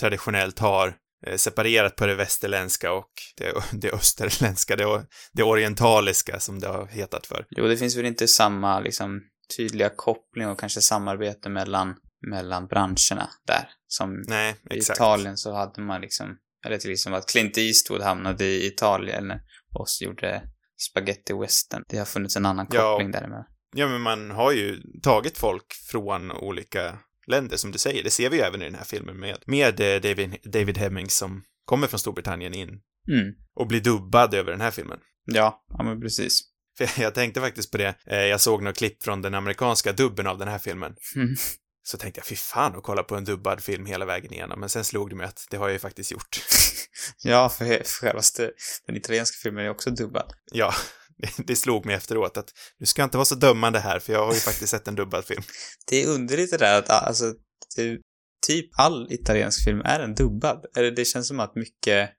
[0.00, 0.94] traditionellt har
[1.36, 7.26] separerat på det västerländska och det, det österländska, det, det orientaliska som det har hetat
[7.26, 7.46] för.
[7.50, 9.20] Jo, det finns väl inte samma liksom
[9.56, 11.94] tydliga koppling och kanske samarbete mellan,
[12.30, 13.68] mellan branscherna där.
[13.88, 14.78] Som Nej, i.
[14.78, 16.36] Italien så hade man liksom,
[16.66, 19.30] eller till exempel att Clint Eastwood hamnade i Italien
[19.74, 20.42] och gjorde
[20.90, 21.82] spaghetti western.
[21.88, 22.80] Det har funnits en annan Ja.
[22.80, 23.44] koppling däremellan.
[23.76, 28.04] Ja, men man har ju tagit folk från olika länder, som du säger.
[28.04, 31.16] Det ser vi ju även i den här filmen med, med eh, David, David Hemmings
[31.16, 33.32] som kommer från Storbritannien in Mm.
[33.54, 34.98] och bli dubbad över den här filmen.
[35.24, 36.40] Ja, ja men precis.
[36.78, 40.26] För jag tänkte faktiskt på det, eh, jag såg några klipp från den amerikanska dubben
[40.26, 40.96] av den här filmen.
[41.16, 41.36] Mm.
[41.82, 44.68] Så tänkte jag, fy fan att kolla på en dubbad film hela vägen igenom, men
[44.68, 46.40] sen slog det mig att det har jag ju faktiskt gjort.
[47.22, 48.50] Ja, för, för självaste
[48.86, 50.32] den italienska filmen är också dubbad.
[50.52, 50.74] Ja,
[51.36, 54.34] det, slog mig efteråt att du ska inte vara så dömande här, för jag har
[54.34, 55.42] ju faktiskt sett en dubbad film.
[55.90, 57.34] Det är underligt det där att, alltså,
[57.76, 57.98] det,
[58.46, 60.64] typ all italiensk film är en dubbad.
[60.76, 62.10] Eller det känns som att mycket,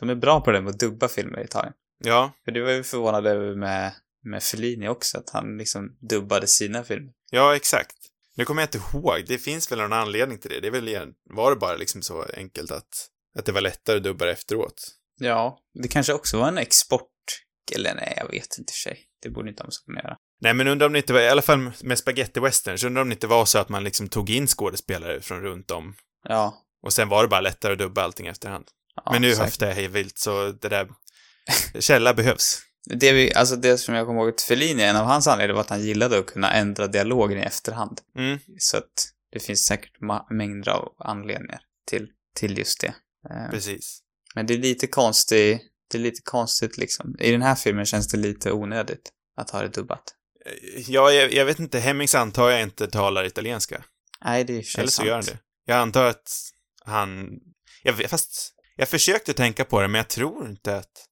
[0.00, 1.72] de är bra på det med att dubba filmer i Italien.
[2.04, 3.92] Ja, För det var ju förvånad över med,
[4.24, 7.12] med Fellini också, att han liksom dubbade sina filmer.
[7.30, 7.96] ja exakt.
[8.36, 10.60] Nu kommer jag inte ihåg, det finns väl någon anledning till det.
[10.60, 12.88] Det är väl, igen- var det bara liksom så enkelt att,
[13.38, 14.96] att det var lättare att dubba efteråt?
[15.22, 17.09] Ja, det kanske också var en export,
[17.74, 18.98] eller nej, jag vet inte för sig.
[19.22, 20.16] Det borde inte saken att göra.
[20.40, 23.08] Nej, men undrar om det inte var, i alla fall med spaghetti westerns, undrar om
[23.08, 25.94] det inte var så att man liksom tog in skådespelare från runt om
[26.28, 26.54] Ja.
[26.82, 28.64] och sen var det bara lättare att dubba allting efterhand.
[29.04, 30.88] ja men nu höftar jag hej vilt, så det där...
[31.80, 32.58] Källa behövs.
[32.86, 35.60] Det, vi, alltså det som jag kommer ihåg att Fellini, en av hans anledningar var
[35.60, 38.00] att han gillade att kunna ändra dialogen i efterhand.
[38.18, 39.92] Mm, Så att det finns säkert
[40.30, 42.94] mängder av anledningar till, till just det.
[43.30, 44.02] Eh, precis.
[44.34, 47.16] Men det är lite konstigt, det är lite konstigt liksom.
[47.18, 50.02] I den här filmen känns det lite onödigt att ha det dubbat.
[50.86, 53.84] Ja, jag, jag vet inte, Hemmings antar jag inte talar italienska.
[54.24, 55.08] Nej, det är för Eller så sant.
[55.08, 55.38] gör han det.
[55.64, 56.32] Jag antar att
[56.84, 57.28] han...
[57.82, 61.06] Jag vet, fast jag försökte tänka på det, men jag tror inte att...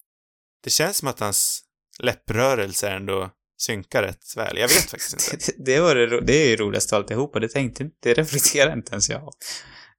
[0.64, 1.62] Det känns som att hans
[1.98, 4.58] läpprörelser ändå synkar rätt väl.
[4.58, 5.36] Jag vet faktiskt inte.
[5.56, 8.72] Det, det, var det, det är ju roligast av alltihopa, det tänkte inte, det reflekterar
[8.72, 9.32] inte ens jag.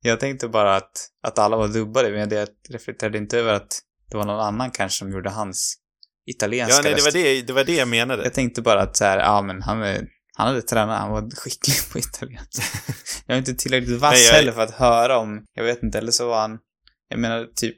[0.01, 4.17] Jag tänkte bara att, att alla var dubbade, men det reflekterade inte över att det
[4.17, 5.77] var någon annan kanske som gjorde hans
[6.29, 8.23] italienska Ja, nej, det var det, det var det jag menade.
[8.23, 9.81] Jag tänkte bara att så här, ja men han,
[10.37, 12.63] han hade tränat, han var skicklig på italienska.
[13.25, 15.97] jag är inte tillräckligt vass Nej, jag- heller för att höra om, jag vet inte,
[15.97, 16.59] eller så var han,
[17.09, 17.75] jag menar typ,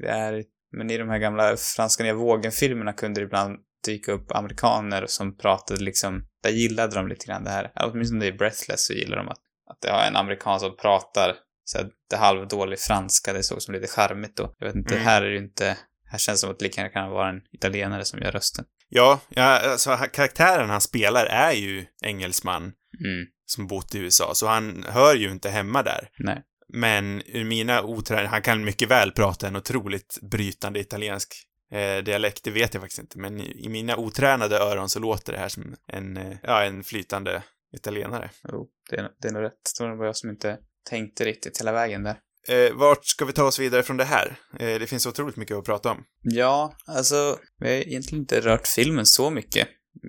[0.00, 0.44] det, är,
[0.76, 5.36] men i de här gamla Franska nya vågen-filmerna kunde det ibland dyka upp amerikaner som
[5.36, 9.28] pratade liksom, där gillade de lite grann det här, åtminstone i Breathless så gillar de
[9.28, 11.36] att, att det har en amerikan som pratar
[11.70, 14.54] så här, halvdålig franska, det såg som lite charmigt då.
[14.58, 15.06] Jag vet inte, Mm.
[15.06, 15.76] här är det ju inte,
[16.10, 18.64] här känns det som att det lika gärna kan vara en italienare som gör rösten.
[18.88, 22.62] Ja, ja alltså, karaktären han spelar är ju engelsman
[23.04, 26.08] Mm, som bott i USA, så han hör ju inte hemma där.
[26.18, 26.42] nej.
[26.72, 31.34] Men ur mina otränade, han kan mycket väl prata en otroligt brytande italiensk
[31.72, 35.32] eh, dialekt, det vet jag faktiskt inte, men i, i mina otränade öron så låter
[35.32, 37.42] det här som en, eh, ja, en flytande
[37.76, 38.30] italienare.
[38.48, 39.52] Jo, det är, det är nog rätt.
[39.78, 42.18] Det var jag som inte tänkte riktigt hela vägen där.
[42.48, 44.36] Eh, vart ska vi ta oss vidare från det här?
[44.58, 46.04] Eh, det finns otroligt mycket att prata om.
[46.22, 49.68] Ja, alltså, vi har egentligen inte rört filmen så mycket,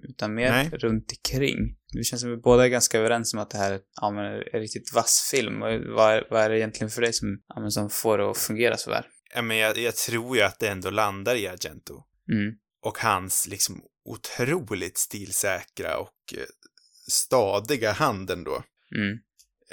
[0.09, 0.69] utan mer Nej.
[0.69, 1.57] runt omkring.
[1.93, 4.25] Det känns som att vi båda är ganska överens om att det här ja, men,
[4.25, 5.61] är en riktigt vass film.
[5.61, 8.29] Och vad är, vad är det egentligen för dig som, ja, men, som får det
[8.29, 9.05] att fungera så här?
[9.35, 12.03] Ja, men jag, jag tror ju att det ändå landar i Argento.
[12.31, 12.53] Mm.
[12.85, 16.45] och hans liksom otroligt stilsäkra och eh,
[17.11, 18.63] stadiga hand ändå.
[18.95, 19.19] Mm.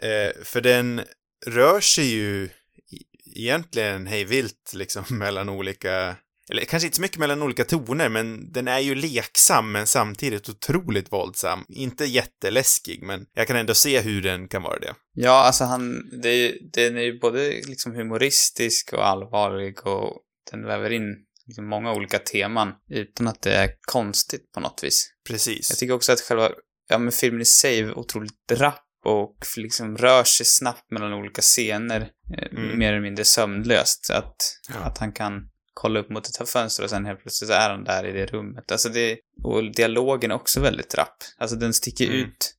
[0.02, 1.02] Eh, för den
[1.46, 2.44] rör sig ju
[2.90, 6.16] i- egentligen hej vilt liksom mellan olika,
[6.50, 10.48] eller kanske inte så mycket mellan olika toner, men den är ju leksam men samtidigt
[10.48, 11.64] otroligt våldsam.
[11.68, 14.94] Inte jätteläskig, men jag kan ändå se hur den kan vara det.
[15.14, 20.18] Ja, alltså han, det, är- den är ju både liksom humoristisk och allvarlig och
[20.50, 25.10] den väver in liksom många olika teman utan att det är konstigt på något vis.
[25.28, 25.70] Precis.
[25.70, 26.50] Jag tycker också att själva,
[26.88, 31.42] ja men filmen i sig är otroligt rapp och liksom rör sig snabbt mellan olika
[31.42, 32.00] scener,
[32.38, 32.78] eh, Mm.
[32.78, 34.10] mer eller mindre sömnlöst.
[34.10, 34.36] Att,
[34.68, 34.74] Ja.
[34.80, 38.06] att han kan kolla upp mot ett fönster och sen helt plötsligt är han där
[38.06, 38.72] i det rummet.
[38.72, 41.16] Alltså det, och dialogen är också väldigt rapp.
[41.38, 42.16] Alltså den sticker Mm.
[42.20, 42.54] ut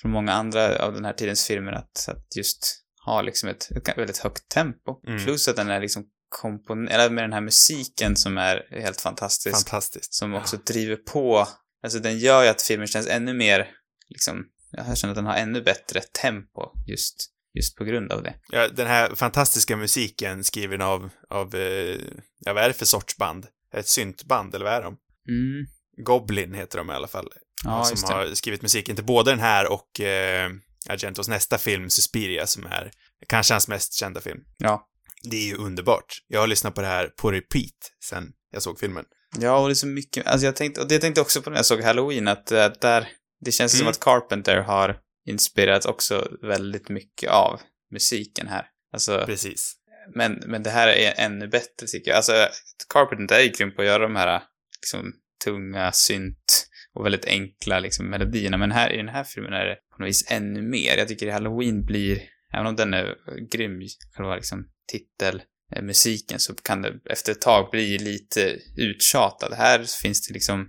[0.00, 3.98] från många andra av den här tidens filmer att, att just ha liksom ett, ett
[3.98, 5.00] väldigt högt tempo.
[5.08, 5.24] Mm.
[5.24, 10.14] Plus att den är liksom komponerad med den här musiken som är helt fantastisk Fantastiskt.
[10.14, 11.48] som också driver på.
[11.82, 13.68] Alltså den gör ju att filmen känns ännu mer,
[14.08, 18.34] liksom, jag känner att den har ännu bättre tempo just, just på grund av det.
[18.48, 22.00] Ja, den här fantastiska musiken skriven av, av, eh,
[22.38, 23.46] ja vad är det för sorts band?
[23.74, 24.96] Ett syntband, eller vad är de?
[25.28, 25.66] Mm.
[26.04, 27.28] Goblin heter de i alla fall.
[27.64, 28.12] Ja, som just det.
[28.12, 30.50] har skrivit musiken till både den här och eh,
[30.88, 32.90] Argentos nästa film, Suspiria, som är
[33.28, 34.40] kanske hans mest kända film.
[34.58, 34.88] Ja.
[35.22, 36.22] Det är ju underbart.
[36.26, 39.04] Jag har lyssnat på det här på repeat sen jag såg filmen.
[39.38, 41.50] Ja, och det är så mycket, alltså jag tänkte, och det tänkte jag också på
[41.50, 43.08] när jag såg Halloween, att äh, där,
[43.40, 43.90] det känns som Mm.
[43.90, 48.66] att Carpenter har inspirerat också väldigt mycket av musiken här.
[48.92, 49.74] Alltså, Precis.
[50.14, 52.16] men, men det här är ännu bättre tycker jag.
[52.16, 52.48] Alltså,
[52.88, 54.42] Carpenter är ju grym på att göra de här,
[54.80, 55.12] liksom,
[55.44, 58.56] tunga synt och väldigt enkla, liksom, melodierna.
[58.56, 60.96] Men här, i den här filmen är det på något vis ännu mer.
[60.96, 62.22] Jag tycker Halloween blir,
[62.54, 63.14] även om den är
[63.52, 63.80] grym,
[64.16, 65.42] själva liksom titel,
[65.74, 69.54] eh, musiken så kan det efter ett tag bli lite uttjatat.
[69.54, 70.68] Här finns det liksom,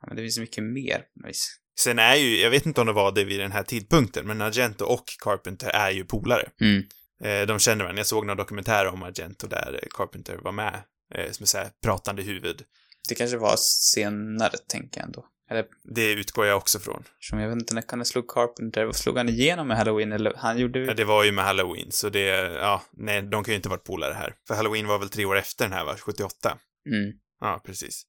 [0.00, 1.56] ja, men det finns mycket mer på något vis.
[1.78, 4.42] Sen är ju, jag vet inte om det var det vid den här tidpunkten, men
[4.42, 6.48] Argento och Carpenter är ju polare.
[6.60, 6.82] Mm.
[7.24, 8.00] Eh, de känner varandra.
[8.00, 10.74] Jag såg några dokumentärer om Argento där Carpenter var med,
[11.14, 12.62] eh, som är så här pratande huvud.
[13.08, 15.26] Det kanske var senare, tänker jag ändå.
[15.50, 17.04] Eller, Det utgår jag också från.
[17.20, 18.92] som jag vet inte, när kan det slog Carpenter?
[18.92, 20.12] Slog han igenom med Halloween?
[20.12, 22.20] Eller han gjorde Ja, det var ju med Halloween, så det,
[22.52, 24.34] ja, nej, de kan ju inte ha varit polare här.
[24.48, 25.96] För Halloween var väl tre år efter den här, va?
[26.00, 26.58] 78?
[26.88, 27.12] Mm.
[27.40, 28.02] Ja, precis.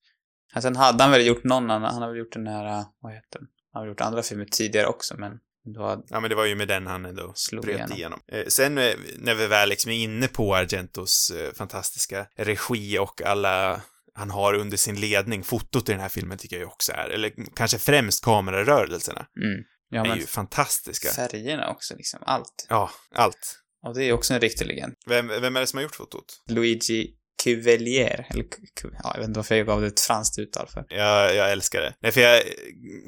[0.54, 3.14] Ja, Sen hade han väl gjort någon annan, han har väl gjort den här, vad
[3.14, 3.48] heter den?
[3.74, 5.32] Han har gjort andra filmer tidigare också, men
[5.74, 7.98] då, Ja, men det var ju med den han ändå Slog bröt igenom.
[7.98, 8.20] igenom.
[8.32, 13.22] Eh, sen eh, när vi väl liksom är inne på Argentos eh, fantastiska regi och
[13.22, 13.82] alla
[14.14, 17.10] han har under sin ledning, fotot i den här filmen tycker jag ju också är,
[17.10, 19.64] eller kanske främst kamerarörelserna, mm.
[19.90, 21.10] Ja, är ju fantastiska.
[21.10, 22.66] färgerna också liksom, allt.
[22.70, 23.60] Ja, allt.
[23.86, 24.94] Och det är också en riktig legend.
[25.08, 26.44] Vem, vem är det som har gjort fotot?
[26.50, 27.14] Luigi
[27.48, 28.46] Cuvelier, eller
[28.84, 30.86] ja, jag vet inte varför jag gav det ett franskt uttal för.
[30.90, 31.94] Jag, jag älskar det.
[32.02, 32.44] Nej, för jag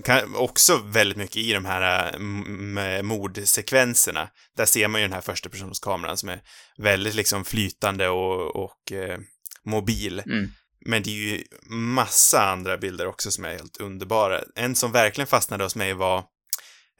[0.04, 4.30] kan också väldigt mycket i de här äh, mordsekvenserna.
[4.58, 6.41] Där ser man ju den här första persons kameran som är
[6.78, 9.19] väldigt liksom flytande och, och eh,
[9.65, 10.19] mobil.
[10.25, 10.52] Mm.
[10.86, 14.41] Men det är ju massa andra bilder också som är helt underbara.
[14.56, 16.23] En som verkligen fastnade hos mig var,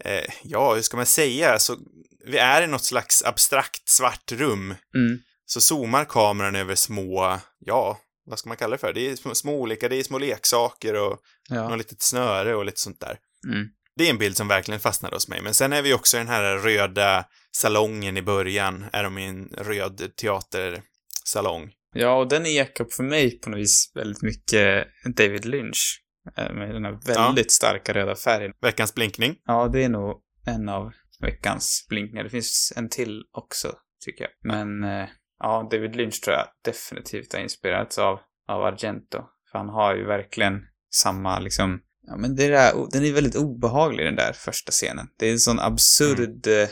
[0.04, 1.78] eh, ja, hur ska man säga, alltså,
[2.25, 4.75] vi är i något slags abstrakt svart rum.
[4.95, 5.19] Mm.
[5.52, 8.94] Så zoomar kameran över små, ja, vad ska man kalla det för?
[8.94, 11.70] Det är små, små olika, det är små leksaker och Ja.
[11.70, 13.18] något litet snöre och lite sånt där.
[13.48, 13.68] Mm.
[13.96, 15.42] Det är en bild som verkligen fastnade hos mig.
[15.42, 19.26] Men sen är vi också i den här röda salongen i början, är de i
[19.26, 21.72] en röd teatersalong.
[21.94, 26.02] Ja, och den ekar för mig på något vis väldigt mycket David Lynch.
[26.38, 28.52] eh, Med den här väldigt starka röda färgen.
[28.62, 29.36] Veckans blinkning.
[29.46, 32.24] Ja, det är nog en av veckans blinkningar.
[32.24, 33.74] Det finns en till också,
[34.06, 34.32] tycker jag.
[34.54, 39.23] Men eh, ja, David Lynch tror jag definitivt har inspirerats av, av Argento.
[39.52, 44.06] För han har ju verkligen samma liksom, ja men det där, den är väldigt obehaglig
[44.06, 45.08] den där första scenen.
[45.17, 46.69] Det är en sån absurd, eh,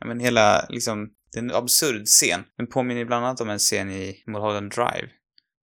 [0.00, 2.44] ja men hela liksom, det är en absurd scen.
[2.56, 5.08] Den påminner bland annat om en scen i Mulholland Drive.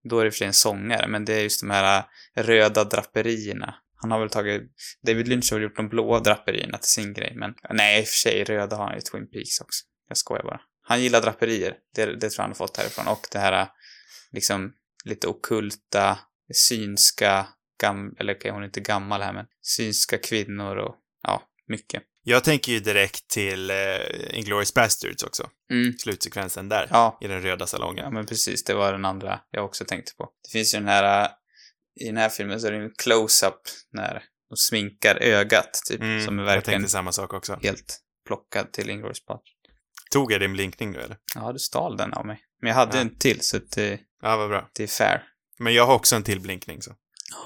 [0.10, 2.04] Då är det i för sig en sångare, men det är just de här
[2.36, 3.76] eh, röda draperierna.
[4.02, 4.62] Han har väl tagit,
[5.06, 8.08] David Lynch har väl gjort de blåa draperierna till sin grej, men nej, i och
[8.08, 9.86] för sig, röda har han i Twin Peaks också.
[10.08, 10.62] Jag skojar bara.
[10.90, 13.08] Han gillar draperier, det, det tror jag han har fått härifrån.
[13.08, 13.68] Och det här,
[14.32, 14.74] liksom,
[15.06, 16.20] lite okulta,
[16.54, 17.48] synska,
[17.82, 22.04] gam, eller okej, hon är inte gammal här, men synska kvinnor och, ja, mycket.
[22.24, 23.78] Jag tänker ju direkt till eh,
[24.34, 25.50] Inglourious Bastards också.
[25.72, 25.94] Mm.
[25.98, 26.88] Slutsekvensen där.
[26.92, 28.04] Ja, I den röda salongen.
[28.04, 28.64] Ja, men precis.
[28.64, 30.30] Det var den andra jag också tänkte på.
[30.44, 31.30] Det finns ju den här, äh,
[32.02, 36.26] i den här filmen så är det en close-up när de sminkar ögat, typ, Mm,
[36.26, 37.60] som är jag verkligen tänkte samma sak också.
[37.64, 39.56] helt plockad till Inglourious Basterds.
[40.14, 41.18] Tog jag din blinkning nu eller?
[41.36, 42.40] Ja, du stal den av mig.
[42.62, 43.02] Men jag hade Ja.
[43.02, 44.70] en till, så det, Ja, vad bra.
[44.74, 45.24] det är fair.
[45.60, 46.92] Men jag har också en till blinkning så.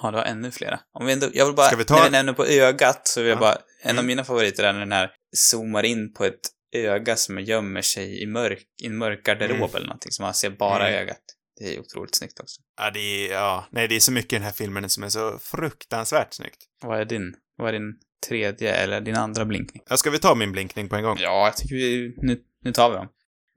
[0.02, 0.80] Ja, du har ännu flera.
[0.94, 3.20] Om vi ändå, jag vill bara, Ska vi ta- när vi nämner på ögat, så
[3.22, 3.40] vill jag Ja.
[3.40, 4.06] bara, en av Mm.
[4.06, 6.40] mina favoriter är när den här zoomar in på ett
[6.76, 9.76] öga som gömmer sig i mörk, i en mörk garderob Mm.
[9.76, 11.00] eller någonting, så man ser bara Mm.
[11.02, 11.20] ögat.
[11.60, 12.62] Det är otroligt snyggt också.
[12.78, 15.10] Ja, det är, ja, nej, det är så mycket i den här filmen som är
[15.10, 16.58] så fruktansvärt snyggt.
[16.84, 17.94] Vad är din, vad är din
[18.28, 19.84] tredje eller din andra blinkning?
[19.90, 21.18] Ja, ska vi ta min blinkning på en gång?
[21.20, 23.08] Ja, jag tycker vi, nu, nu tar vi dem.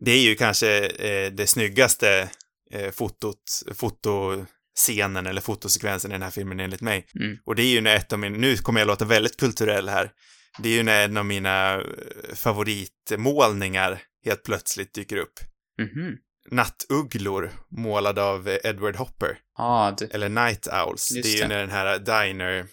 [0.01, 2.29] Det är ju kanske eh, det snyggaste
[2.71, 7.07] eh, fotot, fotoscenen eller fotosekvensen i den här filmen enligt mig.
[7.21, 7.39] Mm.
[7.45, 10.11] Och det är ju när ett av min, nu kommer jag låta väldigt kulturell här.
[10.59, 15.41] Det är ju när en av mina eh, favoritmålningar helt plötsligt dyker upp.
[15.81, 16.17] Mhm.
[16.51, 19.39] Nattugglor målade av Edward Hopper.
[19.59, 20.05] Ja, du.
[20.07, 21.11] Eller Night Owls.
[21.13, 21.49] Just det är ju det.
[21.49, 22.67] när den här Diner...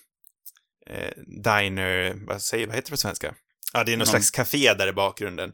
[0.89, 1.11] Eh,
[1.43, 2.13] diner...
[2.27, 3.33] Vad säger Vad heter det på svenska?
[3.73, 5.51] Ja, det är någon Någon- slags café där i bakgrunden.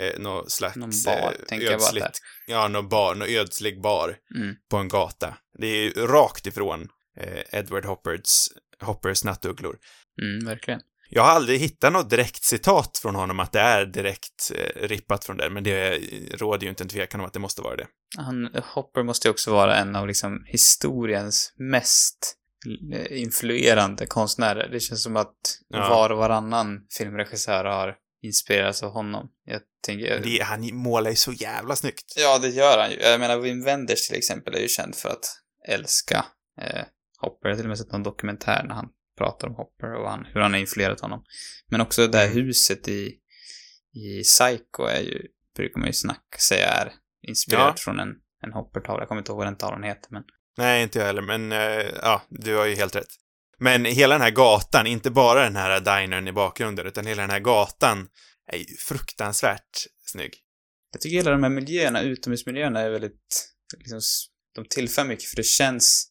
[0.00, 0.76] Eh, någon slags...
[0.76, 2.18] Någon bar, eh, jag bara ödsligt-.
[2.46, 3.14] Ja, någon bar.
[3.14, 4.54] Någon ödslig bar Mm.
[4.70, 5.36] på en gata.
[5.58, 6.88] Det är ju rakt ifrån
[7.20, 8.48] eh, Edward Hoppers,
[8.80, 9.76] Hoppers nattugglor.
[10.22, 10.80] Mm, verkligen.
[11.14, 15.24] Jag har aldrig hittat något direkt citat från honom att det är direkt eh, rippat
[15.24, 15.98] från det, men det
[16.34, 17.86] råder ju inte en tvekan om att det måste vara det.
[18.18, 22.34] Han, Hopper måste ju också vara en av liksom historiens mest
[22.94, 24.68] eh, influerande konstnärer.
[24.72, 25.34] Det känns som att
[25.68, 25.88] Ja.
[25.88, 29.28] var och varannan filmregissör har inspirerats av honom.
[29.44, 30.20] Jag tänker...
[30.22, 32.12] det han målar ju så jävla snyggt.
[32.16, 32.96] Ja, det gör han ju.
[32.96, 35.24] Jag menar, Wim Wenders till exempel är ju känd för att
[35.68, 36.24] älska
[36.60, 36.84] eh,
[37.20, 37.48] Hopper.
[37.48, 40.26] Jag har till och med sett någon dokumentär när han pratar om Hopper och han,
[40.34, 41.24] hur han har influerat honom.
[41.70, 42.36] Men också det här Mm.
[42.44, 43.14] huset i,
[43.94, 45.22] i Psycho är ju,
[45.56, 46.92] brukar man ju snacka säga är
[47.28, 47.82] inspirerat Ja.
[47.84, 48.08] från en,
[48.44, 49.00] en Hopper-tavla.
[49.02, 50.22] Jag kommer inte ihåg vad den tavlan heter, men
[50.58, 53.08] Nej, inte jag heller, men eh, ja, du har ju helt rätt.
[53.62, 57.30] Men hela den här gatan, inte bara den här dinern i bakgrunden, utan hela den
[57.30, 58.08] här gatan
[58.52, 60.34] är ju fruktansvärt snygg.
[60.92, 63.48] Jag tycker hela de här miljöerna, utomhusmiljöerna är väldigt,
[63.78, 64.00] liksom,
[64.54, 66.08] de tillför mycket för det känns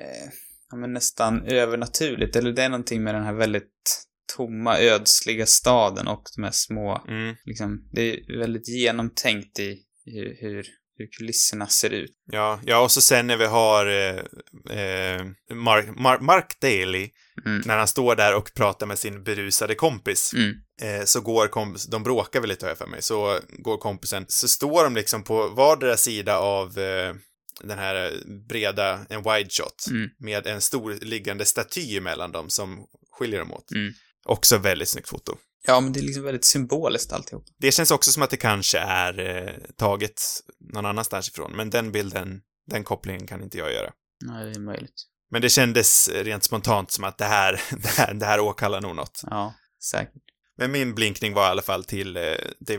[0.00, 0.30] eh,
[0.70, 2.36] ja, men nästan övernaturligt.
[2.36, 4.06] Eller det är någonting med den här väldigt
[4.36, 7.36] tomma, ödsliga staden och de här små, Mm.
[7.44, 12.10] liksom, det är väldigt genomtänkt i hur, hur, hur kulisserna ser ut.
[12.32, 17.10] Ja, ja, och så sen när vi har eh, eh, Mark, Mark, Mark Daly,
[17.46, 17.62] Mm.
[17.66, 20.54] när han står där och pratar med sin berusade kompis, Mm.
[20.82, 24.24] eh, så går kompis, de bråkar väl lite har jag för mig, så går kompisen,
[24.28, 27.14] så står de liksom på vardera sida av eh,
[27.64, 28.12] den här
[28.48, 30.08] breda, en wide shot, Mm.
[30.18, 33.70] med en stor liggande staty emellan dem som skiljer dem åt.
[33.70, 33.92] Mm.
[34.24, 35.36] Också väldigt snyggt foto.
[35.66, 37.44] Ja, men det är liksom väldigt symboliskt alltihop.
[37.58, 40.22] Det känns också som att det kanske är eh, taget
[40.60, 43.92] någon annanstans ifrån, men den bilden, den kopplingen kan inte jag göra.
[44.24, 45.04] Nej, det är möjligt.
[45.30, 48.96] Men det kändes rent spontant som att det här, det här, det här åkallar nog
[48.96, 49.20] något.
[49.30, 49.54] Ja,
[49.90, 50.22] säkert.
[50.56, 52.22] Men min blinkning var i alla fall till eh,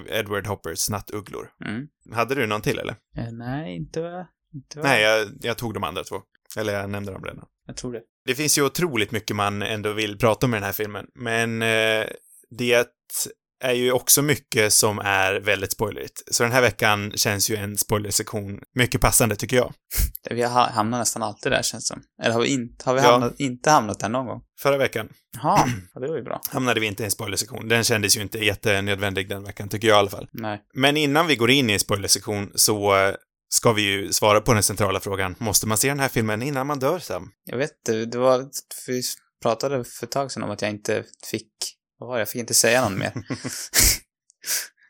[0.10, 1.50] Edward Hoppers Nattugglor.
[1.65, 1.88] Mm.
[2.13, 2.95] Hade du någon till eller?
[3.17, 4.28] Eh, nej, inte.
[4.54, 4.80] Inte.
[4.80, 6.21] Nej, jag, jag tog de andra två.
[6.58, 7.45] Eller jag nämnde dem redan.
[7.67, 8.02] Jag tror det.
[8.26, 11.62] Det finns ju otroligt mycket man ändå vill prata om i den här filmen, men
[11.62, 12.06] eh,
[12.58, 12.88] det
[13.63, 16.24] är ju också mycket som är väldigt spoilerigt.
[16.34, 19.74] Så den här veckan känns ju en spoilersektion mycket passande, tycker jag.
[20.30, 22.04] Vi har hamnat nästan alltid där, känns det som.
[22.24, 23.12] Eller har vi, inte, har vi Ja.
[23.12, 24.41] hamnat, inte hamnat där någon gång?
[24.60, 25.10] Förra veckan
[25.41, 26.41] Jaha, ja, det var ju bra.
[26.50, 27.68] hamnade vi inte i en spoilersektion.
[27.68, 30.28] Den kändes ju inte jättenödvändig den veckan, tycker jag i alla fall.
[30.32, 30.62] Nej.
[30.74, 33.15] Men innan vi går in i en spoilersektion så eh,
[33.50, 35.36] ska vi ju svara på den centrala frågan.
[35.39, 37.30] Måste man se den här filmen innan man dör, Sam?
[37.46, 38.46] Jag vet inte, det var...
[38.88, 39.02] Vi
[39.41, 41.48] pratade för ett tag sedan om att jag inte fick...
[42.13, 42.20] Det?
[42.20, 43.13] Jag fick inte säga någon mer.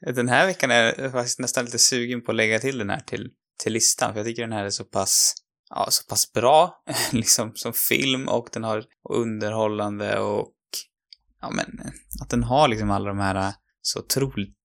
[0.15, 2.99] den här veckan är jag faktiskt nästan lite sugen på att lägga till den här
[2.99, 3.29] till,
[3.63, 5.33] till listan, för jag tycker den här är så pass...
[5.69, 10.51] Ja, så pass bra, liksom, som film och den har underhållande och...
[11.41, 14.55] Ja, men att den har liksom alla de här så otroligt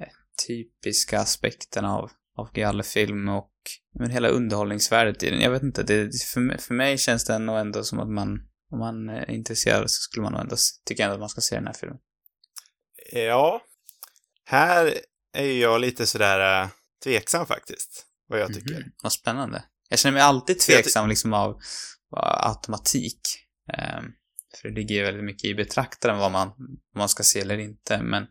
[0.00, 0.06] eh,
[0.46, 3.52] typiska aspekterna av, av gallerfilm och
[3.98, 5.40] men hela underhållningsvärdet i den.
[5.40, 8.40] Jag vet inte, det, för, mig- för mig känns det nog ändå som att man,
[8.72, 10.56] om man är intresserad så skulle man nog ändå,
[10.86, 11.98] tycker ändå att man ska se den här filmen.
[13.12, 13.62] Ja.
[14.44, 14.94] Här
[15.32, 16.68] är ju jag lite sådär äh,
[17.04, 18.74] tveksam faktiskt, vad jag tycker.
[18.74, 19.64] Mhm, Vad spännande.
[19.88, 21.50] Jag känner mig alltid tveksam liksom av,
[22.16, 23.20] av automatik.
[23.72, 24.04] Ehm,
[24.60, 26.48] för det ligger ju väldigt mycket i betraktaren vad man,
[26.92, 28.26] vad man ska se eller inte, men,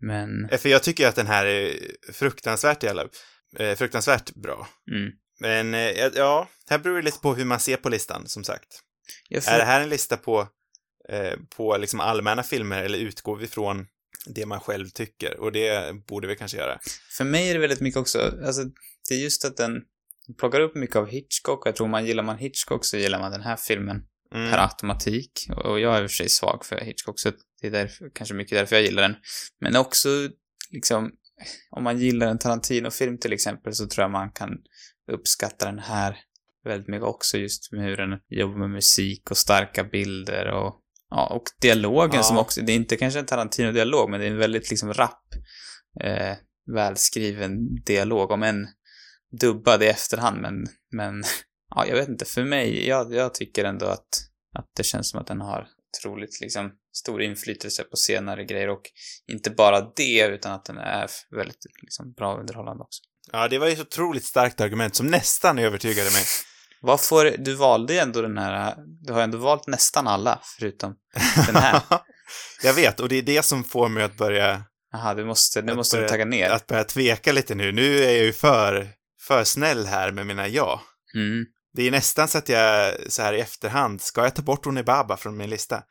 [0.00, 1.76] men, För jag tycker att den här är
[2.12, 3.08] fruktansvärt jävla,
[3.58, 4.68] eh, fruktansvärt bra.
[4.90, 5.12] mm.
[5.40, 8.80] Men eh, ja, här beror det lite på hur man ser på listan, som sagt.
[9.28, 10.48] Jag Är det här en lista på,
[11.08, 13.86] eh, på liksom allmänna filmer eller utgår vi från
[14.26, 15.40] det man själv tycker?
[15.40, 16.78] Och det borde vi kanske göra.
[17.16, 18.64] för mig är det väldigt mycket också, alltså,
[19.08, 19.82] det är just att den
[20.38, 23.42] plockar upp mycket av Hitchcock, jag tror man gillar man Hitchcock så gillar man den
[23.42, 24.02] här filmen.
[24.34, 24.50] Mm.
[24.50, 25.48] per automatik.
[25.56, 28.34] Och jag är i och för sig svag för Hitchcock, så det är därför, kanske
[28.34, 29.16] mycket därför jag gillar den.
[29.60, 30.08] Men också,
[30.70, 31.12] liksom,
[31.70, 34.50] om man gillar en Tarantino-film till exempel, så tror jag man kan
[35.12, 36.20] uppskatta den här
[36.64, 41.26] väldigt mycket också, just med hur den jobbar med musik och starka bilder och, ja,
[41.34, 42.22] och dialogen Ja.
[42.22, 45.26] som också, det är inte kanske en Tarantino-dialog, men det är en väldigt liksom rapp,
[46.00, 46.36] eh,
[46.74, 48.66] välskriven dialog, om en
[49.40, 51.24] dubbad i efterhand, men, men
[51.74, 54.08] ja, jag vet inte, för mig, jag, jag tycker ändå att,
[54.58, 58.82] att det känns som att den har otroligt liksom stor inflytelse på senare grejer och
[59.32, 63.02] inte bara det, utan att den är väldigt liksom bra underhållande också.
[63.32, 66.22] Ja, det var ju ett otroligt starkt argument som nästan övertygade mig.
[66.84, 70.94] Vad får, du valde ju ändå den här, du har ändå valt nästan alla, förutom
[71.46, 71.80] den här.
[72.62, 75.74] jag vet, och det är det som får mig att börja, Jaha, du måste, nu
[75.74, 76.50] måste du börja- tagga ner.
[76.50, 77.72] att börja tveka lite nu.
[77.72, 78.88] Nu är jag ju för,
[79.22, 80.82] för snäll här med mina ja.
[81.14, 81.44] Mm.
[81.76, 85.16] Det är nästan så att jag så här i efterhand, ska jag ta bort Onibaba
[85.16, 85.82] från min lista?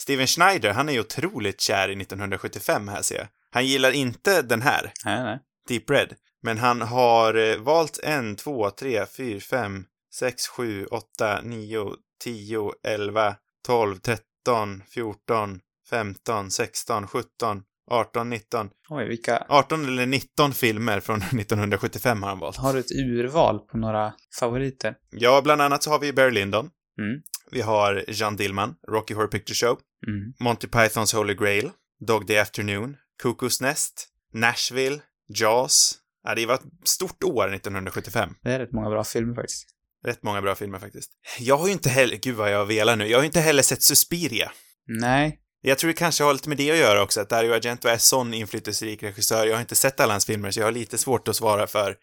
[0.00, 3.26] Steven Schneider, han är ju otroligt kär i 1975 här ser jag.
[3.52, 5.38] Han gillar inte den här, Nej, nej.
[5.68, 11.40] Deep Red, men han har eh, valt en, två, tre, fyra, fem, sex, sju, åtta,
[11.42, 11.94] nio,
[12.24, 20.52] tio, elva, tolv, tretton, fjorton, femton, sexton, sjutton, arton, nitton, Oj, vilka, 18 eller 19
[20.52, 22.56] filmer från 1975 har han valt.
[22.56, 24.94] har du ett urval på några favoriter?
[25.10, 26.70] Ja, bland annat så har vi Barry Lyndon.
[26.98, 27.20] Mm.
[27.50, 30.32] Vi har Jean Dillman, Rocky Horror Picture Show, Mm.
[30.40, 31.70] Monty Pythons Holy Grail,
[32.06, 35.96] Dog Day Afternoon, Cuckoo's Nest, Nashville, Jaws.
[36.24, 38.34] Ja, det var ett stort år 1975.
[38.42, 39.66] Det är rätt många bra filmer faktiskt.
[40.06, 41.10] Rätt många bra filmer faktiskt.
[41.38, 43.62] Jag har ju inte heller, gud vad jag velar nu, jag har ju inte heller
[43.62, 44.52] sett Suspiria.
[44.86, 47.88] Nej, Jag tror det kanske har lite med det att göra också, att Dario Argento
[47.88, 49.46] är sån inflytelserik regissör.
[49.46, 51.96] Jag har inte sett alla hans filmer, så jag har lite svårt att svara för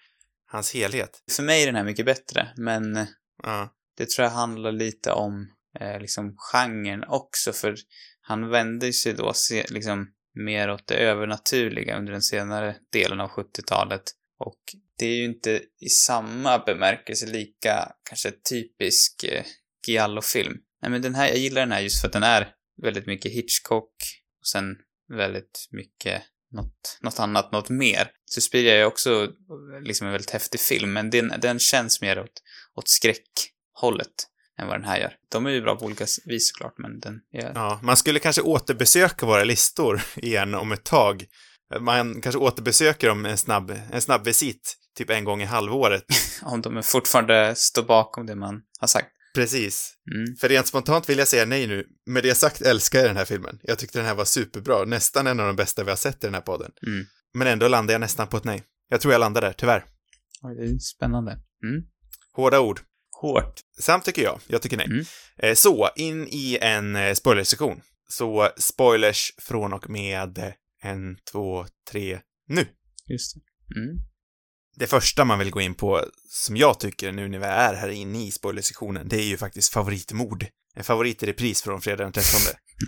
[0.52, 1.24] hans helhet.
[1.32, 3.08] för mig är den här mycket bättre, men
[3.44, 3.70] Ja.
[3.98, 5.48] det tror jag handlar lite om
[5.80, 7.76] eh, liksom genren också, för
[8.22, 13.30] han vände sig då se, liksom mer åt det övernaturliga under den senare delen av
[13.30, 14.02] 70-talet.
[14.40, 14.60] Och
[14.98, 19.44] det är ju inte i samma bemärkelse lika kanske typisk eh,
[19.88, 20.58] Giallo-film.
[20.82, 23.32] Nej men den här, jag gillar den här just för att den är väldigt mycket
[23.32, 23.94] Hitchcock
[24.40, 24.76] och sen
[25.10, 28.12] väldigt mycket något, något annat, något mer.
[28.26, 32.44] Suspiria är också eh, liksom en väldigt häftig film, men den, den känns mer åt,
[32.76, 34.28] åt skräckhållet
[34.60, 35.14] än vad den här gör.
[35.30, 37.52] De är ju bra på olika vis såklart, men den är...
[37.56, 41.26] Ja, man skulle kanske återbesöka våra listor igen om ett tag.
[41.80, 46.04] Man kanske återbesöker dem en snabb, en snabb visit, typ en gång i halvåret.
[46.42, 49.08] Om de fortfarande står bakom det man har sagt.
[49.36, 49.94] Precis.
[50.16, 50.36] Mm.
[50.36, 51.86] För rent spontant vill jag säga nej nu.
[52.06, 53.60] Med det sagt älskar jag den här filmen.
[53.62, 54.86] Jag tyckte den här var superbra.
[54.86, 56.72] Nästan en av de bästa vi har sett i den här podden.
[56.88, 57.06] Mm.
[57.34, 58.64] Men ändå landar jag nästan på ett nej.
[58.90, 59.86] Jag tror jag landar där, tyvärr.
[60.42, 61.32] Oj, det är spännande.
[61.32, 61.84] Mm.
[62.34, 62.80] Hårda ord.
[63.22, 63.60] Hårt.
[63.80, 64.40] Sam tycker jag.
[64.48, 64.86] Jag tycker nej.
[64.86, 65.06] Mm.
[65.38, 67.82] Eh, Så, in i en eh, spoilersektion.
[68.10, 70.54] Så, spoilers från och med
[70.88, 72.68] en, två, tre, nu.
[73.06, 73.42] Just det.
[73.80, 73.98] Mm.
[74.76, 77.90] Det första man vill gå in på, som jag tycker nu när vi är här
[77.90, 80.46] inne i spoilersektionen, det är ju faktiskt favoritmord.
[80.76, 82.40] En favorit i repris från fredag den 13.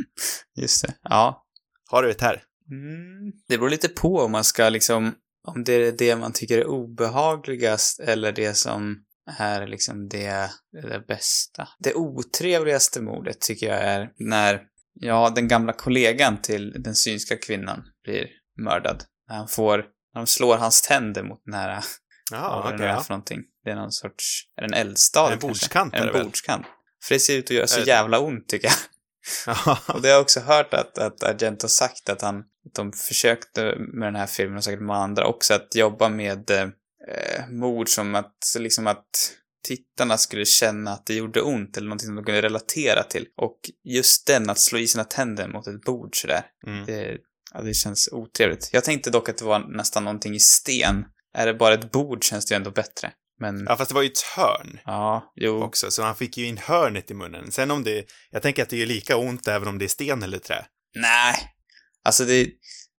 [0.56, 0.95] Just det.
[1.04, 1.45] Ja.
[1.86, 2.43] Har du ett här?
[2.72, 3.32] Mm.
[3.47, 5.14] Det beror lite på om man ska liksom,
[5.47, 9.04] om det är det man tycker är obehagligast eller det som
[9.38, 11.68] är liksom det, det bästa.
[11.80, 14.62] Det otrevligaste mordet tycker jag är när,
[15.00, 18.28] ja, den gamla kollegan till den synska kvinnan blir
[18.58, 19.04] mördad.
[19.30, 19.78] När han får,
[20.14, 21.84] när de slår hans tänder mot den här,
[22.32, 22.78] Ja, vad okej.
[22.78, 23.02] det är ja.
[23.04, 23.43] för någonting.
[23.64, 26.24] Det är någon sorts, är det en eldstad En bordskant är det En väl?
[26.24, 26.66] bordskant.
[27.04, 28.78] För det ser ut att göra så jävla ont tycker jag.
[29.95, 33.76] Och det har jag också hört att, att Argento sagt att han, att de försökte
[33.78, 36.70] med den här filmen och säkert med andra också att jobba med eh,
[37.50, 39.32] mord som att, liksom att
[39.64, 43.26] tittarna skulle känna att det gjorde ont eller någonting som de kunde relatera till.
[43.38, 46.86] Och just den, att slå i sina tänder mot ett bord sådär, Mm.
[46.86, 47.18] det,
[47.53, 48.70] ja, det känns otrevligt.
[48.74, 51.05] Jag tänkte dock att det var nästan någonting i sten.
[51.34, 53.12] Är det bara ett bord känns det ju ändå bättre.
[53.41, 55.64] Men, Ja, fast det var ju ett hörn ja, jo.
[55.64, 57.51] också, så han fick ju in hörnet i munnen.
[57.51, 60.24] Sen om det, jag tänker att det är lika ont även om det är sten
[60.24, 60.66] eller trä.
[60.95, 61.36] Nej.
[62.03, 62.47] Alltså det,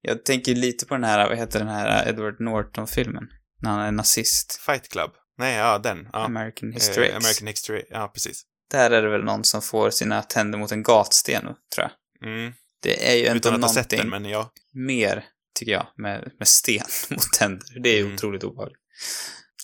[0.02, 3.24] jag tänker lite på den här, vad heter den här Edward Norton-filmen?
[3.62, 4.60] När han är nazist.
[4.66, 5.10] Fight Club.
[5.40, 6.08] Nej, ja, den.
[6.12, 6.24] Ja.
[6.24, 7.16] American History Eh.
[7.16, 8.42] American History, ja, precis.
[8.70, 11.56] Där är det väl någon som får sina tänder mot en gatsten, tror
[12.20, 12.28] jag.
[12.30, 12.52] Mm.
[12.82, 14.52] Det är ju ändå någonting den, men ja.
[14.72, 15.24] mer,
[15.58, 17.80] tycker jag, med, med sten mot tänder.
[17.82, 18.14] Det är ju Mm.
[18.14, 18.78] otroligt obehagligt.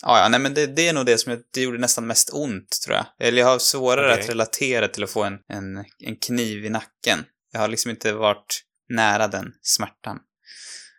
[0.01, 2.29] Ja, ja, nej men det, det är nog det som jag, det gjorde nästan mest
[2.33, 3.05] ont, tror jag.
[3.19, 4.23] Eller jag har svårare Okej.
[4.23, 7.25] att relatera till att få en, en, en kniv i nacken.
[7.51, 10.19] Jag har liksom inte varit nära den smärtan.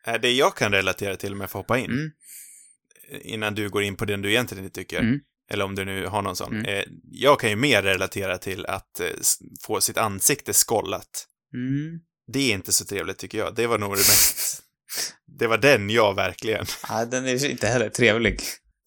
[0.07, 2.11] Eh, Det jag kan relatera till om jag får hoppa in, Mm.
[3.22, 5.20] Innan du går in på den du egentligen inte tycker, Mm.
[5.50, 6.52] eller om du nu har någon sån.
[6.52, 6.64] Mm.
[6.64, 9.06] Eh, jag kan ju mer relatera till att eh,
[9.62, 11.26] få sitt ansikte skollat.
[11.54, 11.98] Mm.
[12.32, 13.54] Det är inte så trevligt tycker jag.
[13.54, 14.62] Det var nog det mest...
[15.38, 16.66] det var den jag verkligen.
[16.88, 18.40] Ja, den är inte heller trevlig.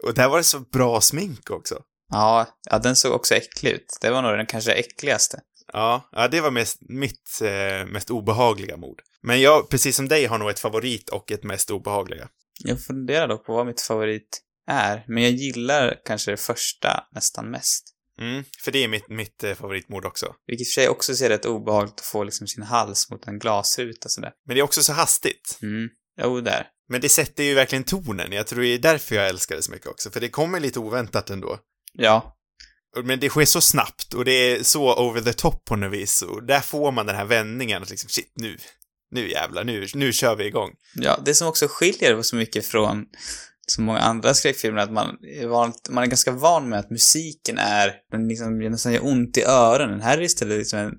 [0.03, 1.81] Och där var det så bra smink också.
[2.11, 3.97] Ja, ja, den såg också äcklig ut.
[4.01, 5.39] Det var nog den kanske äckligaste.
[5.73, 9.01] Ja, ja det var mest, mitt eh, mest obehagliga mord.
[9.23, 12.27] Men jag, precis som dig, har nog ett favorit och ett mest obehagliga.
[12.63, 17.51] Jag funderar dock på vad mitt favorit är, men jag gillar kanske det första nästan
[17.51, 17.87] mest.
[18.19, 20.35] Mm, för det är mitt, mitt eh, favoritmord också.
[20.47, 23.27] Vilket i och för sig också ser rätt obehagligt att få liksom sin hals mot
[23.27, 24.31] en glasruta sådär.
[24.45, 25.59] Men det är också så hastigt.
[25.61, 25.89] Mm.
[26.21, 26.67] Jo, där.
[26.89, 28.31] Men det sätter ju verkligen tonen.
[28.31, 30.79] Jag tror det är därför jag älskar det så mycket också, för det kommer lite
[30.79, 31.59] oväntat ändå.
[31.93, 32.37] Ja.
[33.03, 36.21] Men det sker så snabbt och det är så over the top på något vis.
[36.21, 38.57] Och där får man den här vändningen att liksom, shit, nu,
[39.11, 40.69] nu jävlar, nu, nu kör vi igång.
[40.95, 43.05] Ja, det som också skiljer så mycket från
[43.67, 46.89] så många andra skräckfilmer är att man är, van, man är ganska van med att
[46.91, 50.01] musiken är, den liksom nästan gör ont i öronen.
[50.01, 50.93] Här är istället liksom en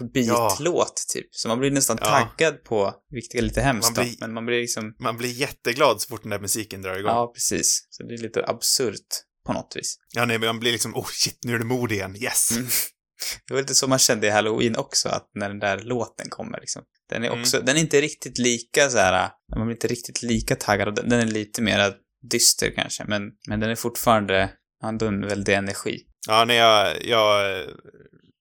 [0.00, 1.26] upbeat-låt, typ.
[1.30, 2.06] Så man blir nästan Ja.
[2.36, 5.28] taggad på, vilket är lite hemskt Man då, blir- men man blir liksom, Man blir
[5.32, 7.10] jätteglad så fort den där musiken drar igång.
[7.12, 7.86] Ja, ja, precis.
[7.90, 9.06] Så det är lite absurt
[9.46, 9.96] på något vis.
[10.14, 12.50] nej, men man blir liksom, oh shit, nu är det mord igen, yes!
[12.50, 12.66] Mm.
[13.48, 16.60] Det var lite så man kände i Halloween också, att när den där låten kommer
[16.60, 16.82] liksom.
[17.10, 17.40] Den är Mm.
[17.40, 19.30] också, den är inte riktigt lika så här.
[19.56, 21.94] man blir inte riktigt lika taggad den, den är lite mer
[22.30, 24.50] dyster kanske, men, men den är fortfarande,
[24.84, 26.02] ändå en väldig energi.
[26.28, 27.64] Ja, nej, jag, jag,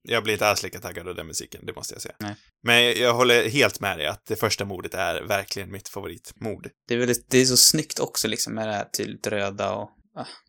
[0.08, 2.16] jag blir inte alls lika taggad av den musiken, det måste jag säga.
[2.20, 2.36] Nej.
[2.64, 6.70] Men jag, håller helt med dig att det första mordet är verkligen mitt favoritmord.
[6.88, 9.90] Det är väldigt, det är så snyggt också liksom med det här tydligt röda och,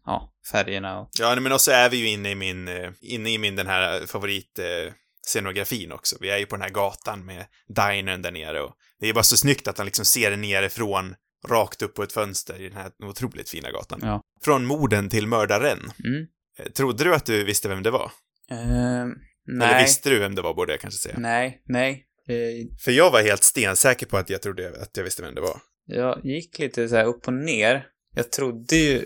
[0.04, 3.38] ja, färgerna och, Ja, men också är vi ju inne i min, eh, inne i
[3.38, 4.92] min den här favorit eh,
[5.26, 6.16] scenografin också.
[6.20, 9.24] Vi är ju på den här gatan med dinern där nere och det är bara
[9.24, 11.14] så snyggt att han liksom ser nerifrån
[11.48, 14.00] rakt upp på ett fönster i den här otroligt fina gatan.
[14.02, 14.22] Ja.
[14.44, 15.78] Från morden till mördaren.
[16.04, 16.26] mm.
[16.58, 18.12] Eh, Trodde du att du visste vem det var?
[18.50, 19.14] Eller
[19.46, 21.14] nej, visste du vem det var, borde jag kanske säga.
[21.18, 22.02] nej, nej.
[22.28, 25.40] Eh, För jag var helt stensäker på att jag trodde att jag visste vem det
[25.40, 25.60] var.
[25.86, 27.86] Jag gick lite så här upp och ner.
[28.14, 29.04] Jag trodde ju...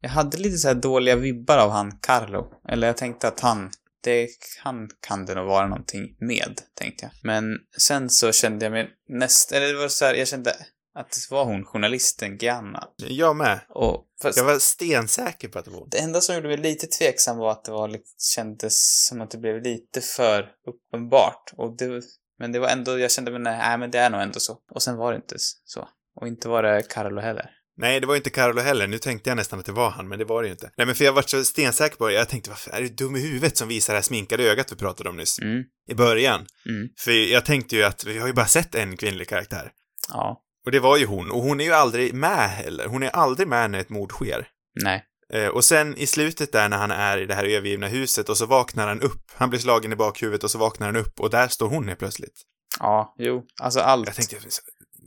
[0.00, 2.52] Jag hade lite så här dåliga vibbar av han Carlo.
[2.68, 3.70] Eller jag tänkte att han...
[4.00, 4.28] Det,
[4.62, 7.12] han kan det nog vara någonting med, tänkte jag.
[7.22, 9.52] Men sen så kände jag mig näst...
[9.52, 10.56] Eller det var så här, jag kände
[10.94, 12.88] att det var hon, journalisten Gianna.
[12.96, 13.60] Jag med.
[13.68, 14.06] Och...
[14.22, 15.88] Fast Jag var stensäker på att det var hon.
[15.90, 17.98] det enda som gjorde mig lite tveksam var att det var
[18.34, 21.52] kändes som att det blev lite för uppenbart.
[21.56, 22.02] Och det,
[22.38, 24.58] men det var ändå, jag kände, men nej, nej, men det är nog ändå så.
[24.70, 25.88] Och sen var det inte så.
[26.20, 27.50] Och inte var det Carlo heller.
[27.78, 28.86] Nej, det var inte Carlo heller.
[28.86, 30.70] Nu tänkte jag nästan att det var han, men det var det ju inte.
[30.76, 32.14] Nej, men för jag var så stensäker på det.
[32.14, 34.76] Jag tänkte, varför är du dum i huvudet som visar det här sminkade ögat vi
[34.76, 35.38] pratade om nyss?
[35.38, 35.64] Mm.
[35.88, 36.46] I början.
[36.68, 36.88] Mm.
[36.98, 39.70] För jag tänkte ju att vi har ju bara sett en kvinnlig karaktär.
[40.08, 40.42] Ja.
[40.66, 41.30] Och det var ju hon.
[41.30, 42.86] Och hon är ju aldrig med heller.
[42.86, 44.48] Hon är aldrig med när ett mord sker.
[44.82, 45.04] Nej.
[45.32, 48.36] Eh, och sen i slutet där när han är i det här övergivna huset och
[48.36, 49.22] så vaknar han upp.
[49.34, 51.98] Han blir slagen i bakhuvudet och så vaknar han upp och där står hon helt
[51.98, 52.42] plötsligt.
[52.80, 53.44] Ja, jo.
[53.60, 54.06] Alltså allt.
[54.06, 54.36] Jag tänkte,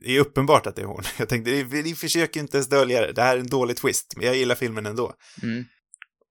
[0.02, 1.04] det är uppenbart att det är hon.
[1.18, 3.12] Jag tänkte, ni försöker inte ens dölja det.
[3.12, 5.14] Det här är en dålig twist, men jag gillar filmen ändå.
[5.43, 5.66] Mm.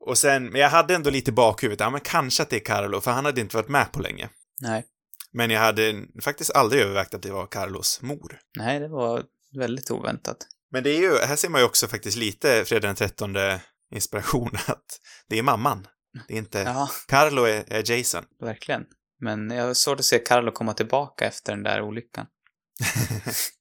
[0.01, 2.65] Och sen, men jag hade ändå lite i bakhuvudet, ja men kanske att det är
[2.65, 4.29] Carlo, för han hade inte varit med på länge.
[4.61, 4.85] Nej.
[5.33, 8.39] Men jag hade faktiskt aldrig övervägt att det var Carlos mor.
[8.57, 9.25] Nej, det var
[9.59, 10.37] väldigt oväntat.
[10.71, 13.37] Men det är ju, här ser man ju också faktiskt lite fredag den 13
[13.95, 15.87] inspiration, att det är mamman.
[16.29, 18.25] Det är inte, Ja, Carlo är, är Jason.
[18.41, 18.85] verkligen.
[19.21, 22.27] Men jag har svårt att se Carlo komma tillbaka efter den där olyckan.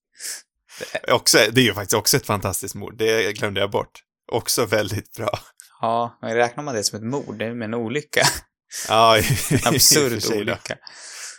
[1.07, 4.03] Också, det är ju faktiskt också ett fantastiskt mord, det glömde jag bort.
[4.32, 5.39] Också väldigt bra.
[5.82, 7.39] Ja, men räknar man det som ett mord?
[7.39, 8.22] Det är med en olycka.
[8.88, 10.36] Ja, i- En i absurd då.
[10.38, 10.78] olycka.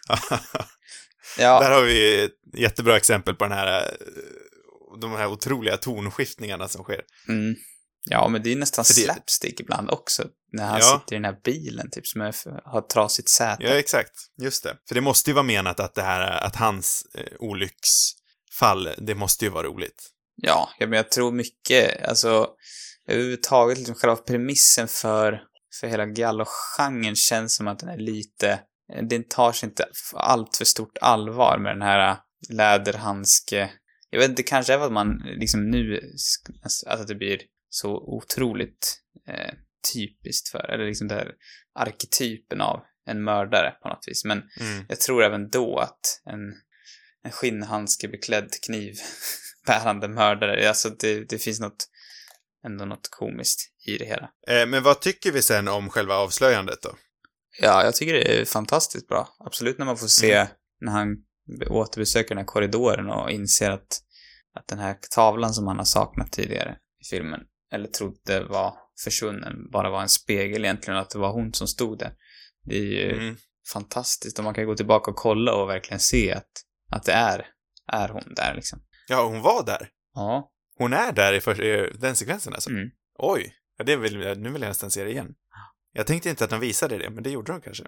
[0.30, 3.90] Där Ja, har vi ett jättebra exempel på den här, eh,
[5.00, 7.00] de här otroliga tonskiftningarna som sker.
[7.28, 7.54] mm.
[8.10, 10.24] ja, men det är nästan det- slapstick ibland också.
[10.52, 11.00] När han Ja.
[11.00, 13.62] sitter i den här bilen, typ, som är, har trasigt säte.
[13.64, 14.12] Ja, exakt.
[14.42, 14.76] Just det.
[14.88, 17.24] För det måste ju vara menat att det här, att hans eh,
[18.48, 20.10] olycksfall, det måste ju vara roligt.
[20.36, 22.48] Ja, ja, men jag tror mycket, alltså,
[23.08, 25.42] överhuvudtaget liksom själva premissen för,
[25.80, 28.60] för hela Gallo-genren känns som att den är lite,
[29.08, 29.84] den tar sig inte
[30.14, 32.16] allt för stort allvar med den här
[32.50, 33.70] läderhandske,
[34.10, 37.38] jag vet inte, kanske är för att man liksom nu, sk- att det blir
[37.70, 39.54] så otroligt eh,
[39.94, 41.32] typiskt för, eller liksom den här
[41.78, 44.84] arketypen av en mördare på något vis, men Mm.
[44.88, 46.40] jag tror även då att en,
[47.28, 48.94] en skinnhandske beklädd kniv
[49.66, 51.88] bärande mördare, alltså det, det finns något,
[52.66, 54.30] ändå något komiskt i det hela.
[54.48, 56.90] Eh, men vad tycker vi sen om själva avslöjandet då?
[57.60, 59.28] Ja, jag tycker det är fantastiskt bra.
[59.38, 60.46] Absolut när man får se
[60.80, 61.16] när han
[61.70, 64.00] återbesöker den här korridoren och inser att,
[64.54, 67.40] att den här tavlan som han har saknat tidigare i filmen,
[67.72, 68.74] eller trodde var
[69.04, 72.12] försvunnen, bara var en spegel egentligen och att det var hon som stod där.
[72.64, 73.36] Det är ju Mm.
[73.72, 76.50] fantastiskt och man kan gå tillbaka och kolla och verkligen se att,
[76.90, 77.46] att det är,
[77.92, 78.82] är hon där liksom.
[79.08, 79.88] Ja, hon var där.
[80.14, 80.50] Ja.
[80.76, 82.70] Hon är där i för, i den sekvensen alltså.
[82.70, 82.90] Mm.
[83.18, 83.54] Oj.
[83.76, 85.34] Ja, det vill, nu vill jag nästan se det igen.
[85.92, 87.84] Jag tänkte inte att de visade det, men det gjorde de kanske.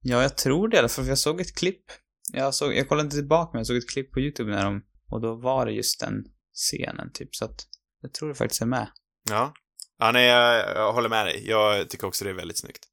[0.00, 1.84] Ja, jag tror det i alla fall, för jag såg ett klipp.
[2.32, 4.82] Jag, såg, jag kollade inte tillbaka, men jag såg ett klipp på YouTube när de,
[5.10, 6.24] och då var det just den
[6.54, 7.66] scenen, typ, så att
[8.02, 8.88] jag tror det faktiskt är med.
[9.30, 9.54] Ja.
[9.98, 11.48] Ja, nej, jag, jag håller med dig.
[11.48, 12.84] Jag tycker också det är väldigt snyggt.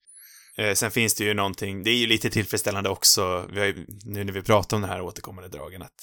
[0.57, 3.85] Eh, sen finns det ju någonting, det är ju lite tillfredsställande också, vi har ju,
[4.05, 5.95] nu när vi pratar om den här återkommande dragen, att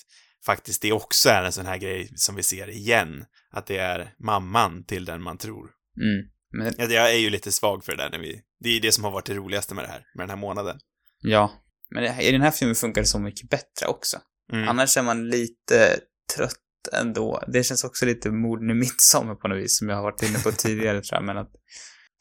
[0.47, 3.25] faktiskt det också är en sån här grej som vi ser igen.
[3.51, 5.71] Att det är mamman till den man tror.
[5.97, 6.29] Mm.
[6.53, 8.81] Men, Jag, jag är ju lite svag för det där när vi, det är ju
[8.81, 10.79] det som har varit det roligaste med det här, med den här månaden.
[11.21, 11.53] ja.
[11.95, 14.19] Men det- i den här filmen funkar det så mycket bättre också.
[14.53, 14.69] Mm.
[14.69, 16.01] Annars är man lite
[16.37, 16.57] trött
[16.93, 17.45] ändå.
[17.53, 20.39] Det känns också lite morden i midsommar på något vis, som jag har varit inne
[20.39, 21.51] på tidigare tror jag, men att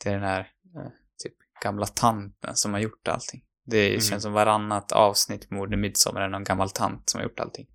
[0.03, 0.91] det är den här, eh,
[1.61, 3.41] gamla tanten som har gjort allting.
[3.65, 4.01] Det Mm.
[4.01, 7.67] känns som varannat avsnitt mord i midsommar är någon gammal tant som har gjort allting.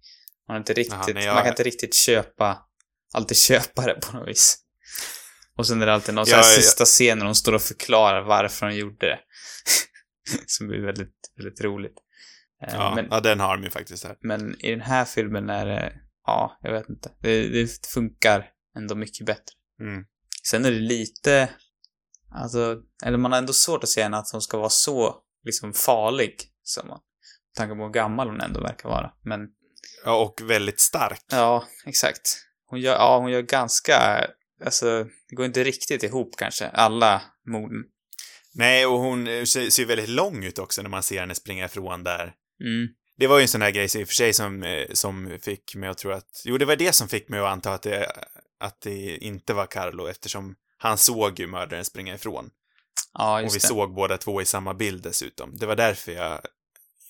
[0.49, 2.59] Man, inte riktigt, nej, jag- man kan inte riktigt köpa,
[3.15, 4.59] alltid köpa det på något vis.
[5.57, 6.57] Och sen är det alltid någon Ja, sån här ja.
[6.63, 9.19] sista scen när de står och förklarar varför de gjorde det.
[10.47, 11.95] som är väldigt, väldigt roligt.
[12.67, 14.17] Eh, Ja, men, ja, den har de ju faktiskt här.
[14.21, 15.93] men i den här filmen är det,
[16.27, 17.11] ja, jag vet inte.
[17.21, 19.55] Det, det funkar ändå mycket bättre.
[19.81, 20.05] Mm.
[20.51, 21.49] Sen är det lite,
[22.35, 25.73] alltså, eller man har ändå svårt att se henne att hon ska vara så, liksom
[25.73, 26.99] farlig, som man.
[26.99, 29.11] Med tanke på hur gammal hon ändå verkar vara.
[29.23, 29.41] Men,
[30.05, 31.25] Ja, och väldigt stark.
[31.31, 32.37] ja, exakt.
[32.67, 34.27] Hon gör, ja, hon gör ganska,
[34.65, 37.85] alltså, det går inte riktigt ihop kanske, alla morden.
[38.55, 41.65] Nej, och hon eh, ser, ser väldigt lång ut också när man ser henne springa
[41.65, 42.33] ifrån där.
[42.61, 42.89] Mm.
[43.17, 45.39] Det var ju en sån här grej så i och för sig som, eh, som
[45.43, 47.83] fick mig att tro att, jo det var det som fick mig att anta att
[47.83, 48.13] det,
[48.61, 52.51] att det inte var Carlo eftersom han såg ju mördaren springa ifrån.
[53.13, 53.67] Ja, Och just vi det.
[53.67, 55.57] såg båda två i samma bild dessutom.
[55.57, 56.41] Det var därför jag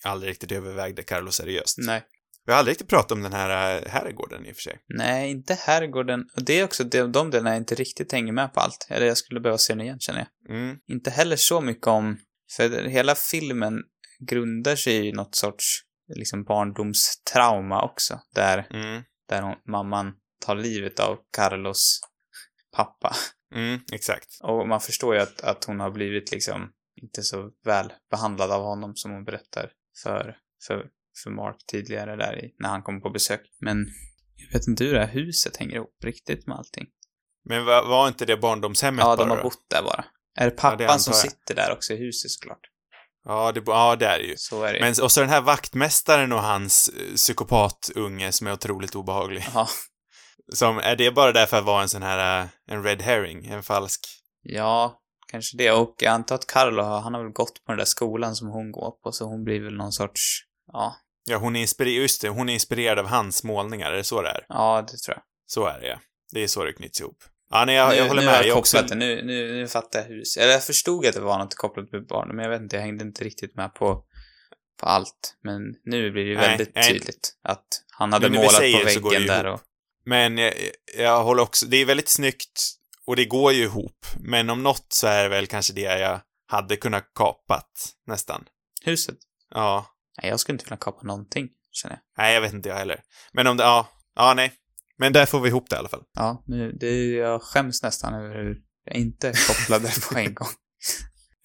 [0.04, 1.78] aldrig riktigt övervägde Carlo seriöst.
[1.78, 2.02] Nej.
[2.46, 4.78] Vi har aldrig riktigt pratat om den här äh, herrgården i och för sig.
[4.88, 6.24] Nej, inte herrgården.
[6.36, 8.86] Och det är också de, de delarna jag inte riktigt hänger med på allt.
[8.90, 10.56] Eller jag skulle behöva se den igen, känner jag.
[10.56, 12.18] Mm, Inte heller så mycket om...
[12.56, 13.82] För hela filmen
[14.28, 15.64] grundar sig i något sorts
[16.14, 18.20] liksom barndomstrauma också.
[18.34, 20.12] Där, mm, där hon, mamman
[20.46, 22.00] tar livet av Carlos
[22.76, 23.16] pappa.
[23.54, 24.38] Mm, exakt.
[24.42, 28.62] Och man förstår ju att, att hon har blivit liksom inte så väl behandlad av
[28.62, 29.70] honom som hon berättar
[30.02, 30.36] för,
[30.66, 30.86] för,
[31.22, 33.40] för Mark tidigare där i, när han kom på besök.
[33.60, 33.86] Men
[34.36, 36.86] jag vet inte hur det här huset hänger ihop riktigt med allting.
[37.44, 39.42] Men var, var inte det barndomshemmet Ja, bara de har då?
[39.42, 40.04] bott där bara.
[40.36, 42.60] Är det Ja, pappan det antar som sitter där också i huset såklart?
[43.24, 44.34] Ja, det, ja, det är det ju.
[44.36, 48.52] Så är det Men, och så den här vaktmästaren och hans eh, psykopatunge som är
[48.52, 49.46] otroligt obehaglig.
[49.54, 49.68] Ja.
[50.52, 53.46] Som, är det bara där för att vara en sån här, eh, en red herring?
[53.46, 54.00] En falsk?
[54.42, 55.70] Ja, kanske det.
[55.72, 58.48] Och jag antar att Carlo, har- han har väl gått på den där skolan som
[58.48, 60.40] hon går på, så hon blir väl någon sorts...
[60.72, 64.04] Ja, Ja, hon är inspirerad, just det, hon är inspirerad av hans målningar, är det
[64.04, 64.46] så det är?
[64.48, 65.22] ja det tror jag.
[65.46, 65.98] Så är det, ja.
[66.32, 67.16] Det är så det knyts ihop.
[67.50, 68.36] Ja, nej, jag, nu, jag håller nu med.
[68.36, 68.82] har jag också...
[68.88, 68.94] det.
[68.94, 70.36] Nu, nu, nu fattar jag hus.
[70.36, 72.82] Eller jag förstod att det var något kopplat med barn, men jag vet inte, jag
[72.82, 74.04] hängde inte riktigt med på,
[74.80, 75.36] på allt.
[75.42, 76.88] Men nu blir det ju Nej, väldigt nej.
[76.92, 77.64] tydligt att
[77.98, 79.60] han hade Nu målat på väggen där ihop.
[79.60, 79.66] och...
[80.04, 80.54] Men jag,
[80.98, 82.74] jag håller också, det är väldigt snyggt
[83.06, 84.06] och det går ju ihop.
[84.20, 88.44] Men om något så är det väl kanske det jag hade kunnat kapat, nästan.
[88.84, 89.18] Huset?
[89.50, 89.86] Ja.
[90.22, 92.24] Nej, jag skulle inte vilja kapa någonting, känner jag.
[92.24, 93.00] Nej, jag vet inte jag heller.
[93.32, 94.52] Men om det, ja, ja, nej.
[94.98, 96.02] Men där får vi ihop det i alla fall.
[96.14, 100.48] Ja, nu, det, jag skäms nästan över hur jag inte kopplade på en gång.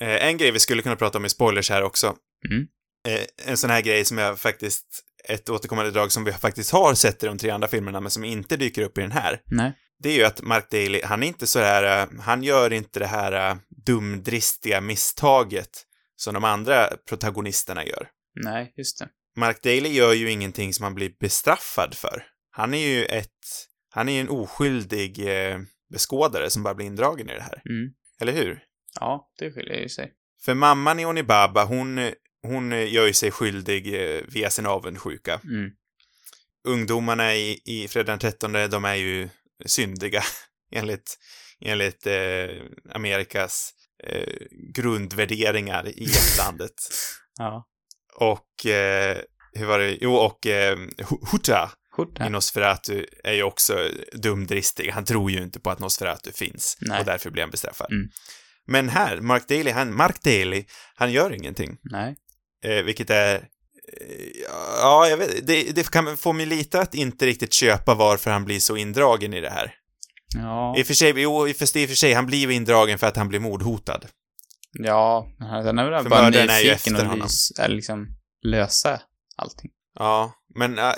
[0.01, 2.16] Eh, en grej vi skulle kunna prata om i spoilers här också.
[2.49, 2.68] Mm.
[3.07, 6.94] Eh, en sån här grej som jag faktiskt, ett återkommande drag som vi faktiskt har
[6.94, 9.42] sett i de tre andra filmerna, men som inte dyker upp i den här.
[9.46, 9.74] Nej.
[10.00, 13.00] Det är ju att Mark Daly, han är inte så här, eh, han gör inte
[13.00, 15.70] det här eh, dumdristiga misstaget
[16.16, 18.08] som de andra protagonisterna gör.
[18.44, 19.10] Nej, just det.
[19.38, 22.24] Mark Daly gör ju ingenting som han blir bestraffad för.
[22.52, 23.28] Han är ju ett,
[23.94, 25.60] han är ju en oskyldig eh,
[25.94, 27.62] beskådare som bara blir indragen i det här.
[27.70, 27.94] Mm.
[28.22, 28.64] Eller hur?
[29.00, 30.14] Ja, det skiljer ju sig.
[30.46, 32.12] För mamman i Onibaba, hon,
[32.44, 35.40] hon gör ju sig skyldig eh, via sin avundsjuka.
[35.44, 35.70] Mm.
[36.68, 39.30] Ungdomarna i, i Fredag den 13, de är ju
[39.66, 40.24] syndiga
[40.72, 41.18] enligt,
[41.62, 42.48] enligt eh,
[42.96, 43.72] Amerikas
[44.04, 44.34] eh,
[44.74, 46.74] grundvärderingar i hjärtlandet.
[47.38, 47.68] Ja.
[48.16, 49.18] och, eh,
[49.54, 49.98] hur var det?
[50.02, 52.26] Jo, och eh, Hu- Huta Skjorta.
[52.28, 54.90] i Nosferatu är ju också dumdristig.
[54.90, 57.00] Han tror ju inte på att Nosferatu finns Nej.
[57.00, 57.92] och därför blir han bestraffad.
[57.92, 58.10] Mm.
[58.68, 60.66] Men här, Mark Daly, han, Mark Daly,
[60.96, 61.78] han gör ingenting.
[61.84, 62.16] Nej.
[62.64, 63.36] Eh, vilket är...
[63.36, 63.41] Eh,
[64.82, 68.45] ja, jag vet det, det kan få mig lite att inte riktigt köpa varför han
[68.45, 69.74] blir så indragen i det här.
[70.36, 70.78] Ja.
[70.78, 72.53] I och för sig, jo, i och för, i och för sig, han blir ju
[72.53, 74.05] indragen för att han blir mordhotad.
[74.72, 77.28] Ja, den är väl För bara är nyfiken och honom.
[77.60, 78.07] eller liksom
[78.45, 79.01] lösa
[79.36, 79.72] allting.
[79.99, 80.91] Ja, men äh,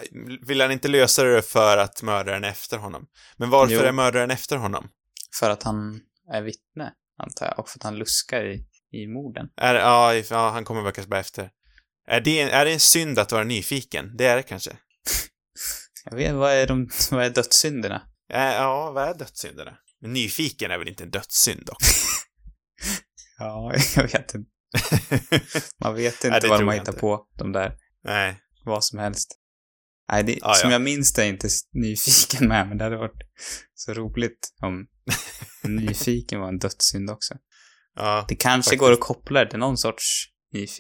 [0.48, 3.06] vill han inte lösa det för att mördaren är efter honom?
[3.38, 3.82] Men varför Jo.
[3.82, 4.88] är mördaren efter honom?
[5.40, 6.00] För att han
[6.34, 6.92] är vittne,
[7.24, 7.60] antar jag.
[7.60, 9.50] Och för att han luskar i, i morden.
[9.58, 11.50] Är, ja, ja, han kommer kanske bara efter.
[12.08, 14.18] Är det, är det en synd att vara nyfiken?
[14.18, 14.72] Det är det kanske.
[16.06, 18.02] Jag vet, vad är de, vad är dödssynderna?
[18.34, 19.78] Äh, ja, vad är dödssynderna?
[20.02, 21.78] Men nyfiken är väl inte en dödssynd dock?
[23.38, 24.50] Ja, jag vet inte.
[25.84, 27.78] Man vet inte vad de har jag hittat på, de där.
[28.04, 28.40] Nej.
[28.66, 29.40] Vad som helst.
[30.12, 30.76] Nej, det, Ja, som ja.
[30.76, 33.22] jag minns det är inte nyfiken med, men det hade varit
[33.74, 34.88] så roligt om
[35.64, 37.36] nyfiken var en dödssynd också.
[37.96, 38.26] Ja.
[38.28, 38.80] Det kanske Faktiskt.
[38.80, 40.28] går att koppla det till någon sorts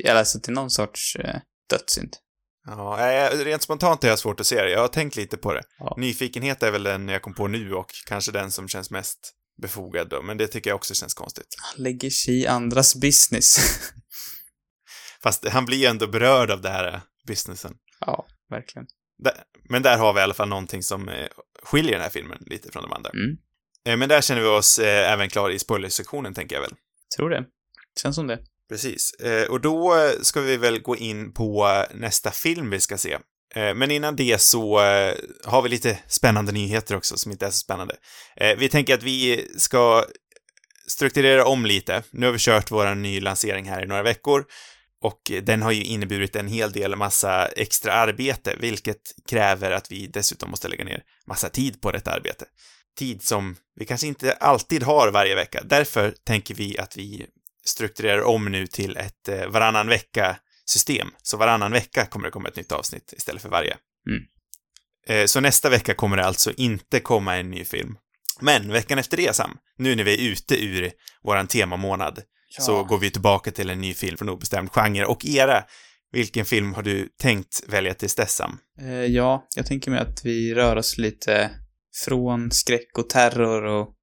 [0.04, 1.36] eller alltså till någon sorts eh,
[1.70, 2.14] dödssynd.
[2.66, 4.70] Ja, nej, rent spontant har jag svårt att se det.
[4.70, 5.64] Jag har tänkt lite på det.
[5.80, 5.96] Ja.
[5.98, 10.10] Nyfikenhet är väl den jag kom på nu och kanske den som känns mest befogad
[10.10, 11.56] då, men det tycker jag också känns konstigt.
[11.58, 13.58] Han lägger sig i andras business.
[15.24, 17.74] Fast han blir ju ändå berörd av det här eh, businessen.
[18.00, 18.88] ja, verkligen.
[19.70, 21.28] Men där har vi i alla fall någonting som eh,
[21.64, 23.10] skiljer den här filmen lite från de andra.
[23.10, 23.38] Mm.
[23.86, 26.74] Eh, men där känner vi oss eh, även klara i spoilersektionen, tänker jag väl.
[27.18, 27.46] Tror det.
[28.02, 28.40] Känns som det.
[28.70, 29.14] Precis.
[29.14, 32.98] Eh, och då eh, ska vi väl gå in på eh, nästa film vi ska
[32.98, 33.18] se.
[33.76, 34.80] Men innan det så
[35.46, 37.96] har vi lite spännande nyheter också som inte är så spännande.
[38.58, 40.06] Vi tänker att vi ska
[40.88, 42.04] strukturera om lite.
[42.12, 44.46] Nu har vi kört vår ny lansering här i några veckor
[45.02, 50.08] och den har ju inneburit en hel del massa extra arbete, vilket kräver att vi
[50.08, 52.46] dessutom måste lägga ner massa tid på detta arbete.
[52.98, 55.64] Tid som vi kanske inte alltid har varje vecka.
[55.66, 57.26] Därför tänker vi att vi
[57.66, 61.08] strukturerar om nu till ett eh, varannan vecka-system.
[61.22, 63.78] Så varannan vecka kommer det komma ett nytt avsnitt istället för varje.
[64.08, 64.24] Mm.
[65.08, 67.98] Eh, så nästa vecka kommer det alltså inte komma en ny film.
[68.40, 70.92] Men veckan efter det, Sam, nu när vi är ute ur
[71.24, 72.22] våran temamånad,
[72.60, 75.64] så går vi tillbaka till en ny film från obestämd genre och era
[76.12, 78.58] Vilken film har du tänkt välja tills dess, Sam?
[78.82, 81.52] Eh, ja, jag tänker mig att vi rör oss lite
[82.06, 83.96] från skräck och terror och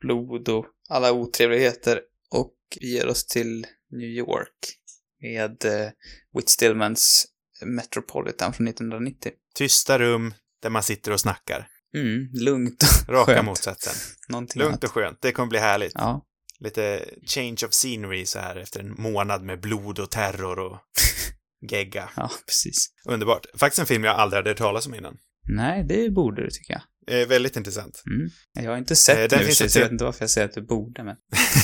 [0.00, 4.76] blod och alla otrevligheter och vi ger oss till New York
[5.22, 5.90] med eh,
[6.36, 7.26] Whit Stillmans
[7.64, 9.32] Metropolitan från 1990.
[9.54, 11.68] Tysta rum där man sitter och snackar.
[11.96, 13.46] Mm, lugnt och Raka skönt.
[13.46, 13.94] motsatsen.
[14.28, 14.84] Någonting Lugnt annat.
[14.84, 15.18] och skönt.
[15.22, 15.92] Det kommer bli härligt.
[15.94, 16.22] Ja,
[16.60, 20.78] Lite change of scenery så här efter en månad med blod och terror och
[21.70, 22.10] gegga.
[22.16, 22.88] ja, precis.
[23.08, 23.46] Underbart.
[23.54, 25.16] Faktiskt en film jag aldrig hade hört talas om innan.
[25.48, 26.82] Nej, det borde du tycker jag.
[27.10, 28.02] Eh, väldigt intressant.
[28.06, 28.30] Mm.
[28.52, 30.30] Jag har inte Eh, sett den den nu, finns att jag vet inte varför jag
[30.30, 31.16] säger att du borde, men...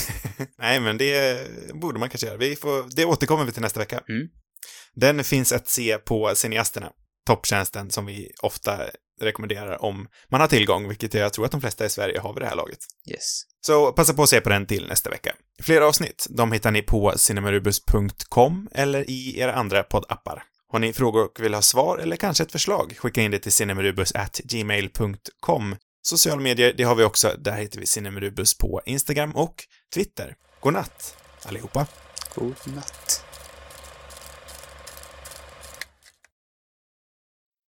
[0.59, 2.37] Nej, men det borde man kanske göra.
[2.37, 4.01] Vi får, det återkommer vi till nästa vecka.
[4.09, 4.29] Mm.
[4.95, 6.91] Den finns att se på Cineasterna,
[7.27, 8.79] topptjänsten som vi ofta
[9.21, 12.43] rekommenderar om man har tillgång, vilket jag tror att de flesta i Sverige har vid
[12.43, 12.79] det här laget.
[13.11, 13.43] Yes.
[13.61, 15.35] Så passa på att se på den till nästa vecka.
[15.63, 20.43] Fler avsnitt, de hittar ni på cinemarubus.com eller i era andra poddappar.
[20.73, 23.53] Har ni frågor och vill ha svar eller kanske ett förslag, skicka in det till
[23.53, 25.77] cinemarubus@gmail.com.
[26.03, 27.35] Sociala medier, det har vi också.
[27.39, 29.55] Där heter vi Cinemarubus på Instagram och
[29.95, 30.35] Twitter.
[30.61, 31.87] God natt, allihopa.
[32.35, 33.22] God natt.